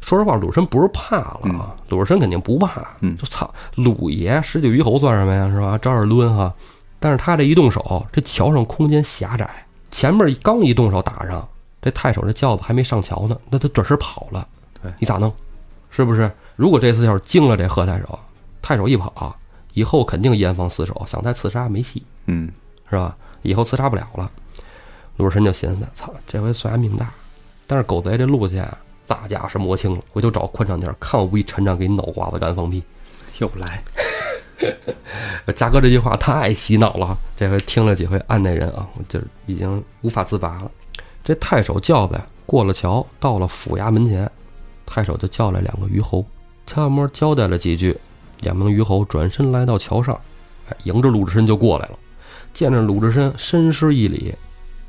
[0.01, 2.87] 说实话，鲁智深不是怕了啊，鲁智深肯定不怕。
[3.01, 5.49] 嗯就操，鲁爷十几个虞侯算什么呀？
[5.51, 5.77] 是吧？
[5.79, 6.55] 招着抡哈。
[6.99, 11.47] 但是他这一动手，这桥上空间狭窄，前面刚一动手打上，
[11.83, 14.47] 这太守这轿子还没上桥呢，那他转身跑了。
[14.83, 15.33] 对你咋弄？
[15.91, 16.31] 是不是？
[16.57, 18.19] 如果这次要是惊了这贺太守，
[18.63, 19.35] 太守一跑，
[19.75, 22.51] 以后肯定严防死守，想再刺杀没戏，嗯，
[22.89, 23.17] 是吧？
[23.43, 24.31] 以后刺杀不了了。
[25.17, 27.11] 鲁智深就寻思，操，这回算俺命大，
[27.67, 28.69] 但是狗贼这路线
[29.07, 32.83] 大家是摸清了，回头找宽敞点儿，看我不一陈仗给你脑瓜子干放屁。
[33.39, 33.83] 又来。
[35.55, 40.71] 嘉哥这句话太洗脑了，这回听了几回案内人啊，我就已经无法自拔了。
[41.23, 44.31] 这太守轿子呀，过了桥，到了府衙门前，
[44.87, 46.25] 太守就叫来两个虞侯，
[46.67, 47.97] 悄摸交代了几句，
[48.41, 50.19] 两名虞侯转身来到桥上，
[50.69, 51.99] 哎，迎着鲁智深就过来了。
[52.55, 54.35] 见着鲁智深，深施一礼：“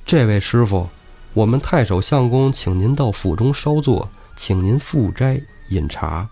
[0.08, 0.88] 这位师傅，
[1.34, 5.38] 我们太守相公请您到府中稍坐，请您赴斋
[5.68, 6.26] 饮茶。”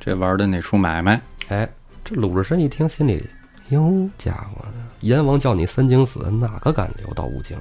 [0.00, 1.22] 这玩的哪出买卖？
[1.46, 1.68] 哎，
[2.04, 3.24] 这鲁智深一听，心里
[3.68, 7.56] 哟家伙的，阎王叫你三更死，哪个敢留到五更？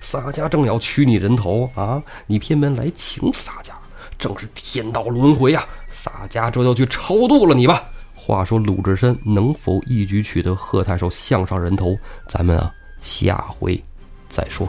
[0.00, 3.74] 洒家正要取你人头啊，你偏偏来请洒家，
[4.18, 5.64] 正是天道轮回呀！
[5.88, 7.80] 洒家这就去超度了你吧。
[8.16, 11.96] 话说鲁智深能否一举取得贺太守项上人头，
[12.26, 13.80] 咱们啊下回
[14.28, 14.68] 再说。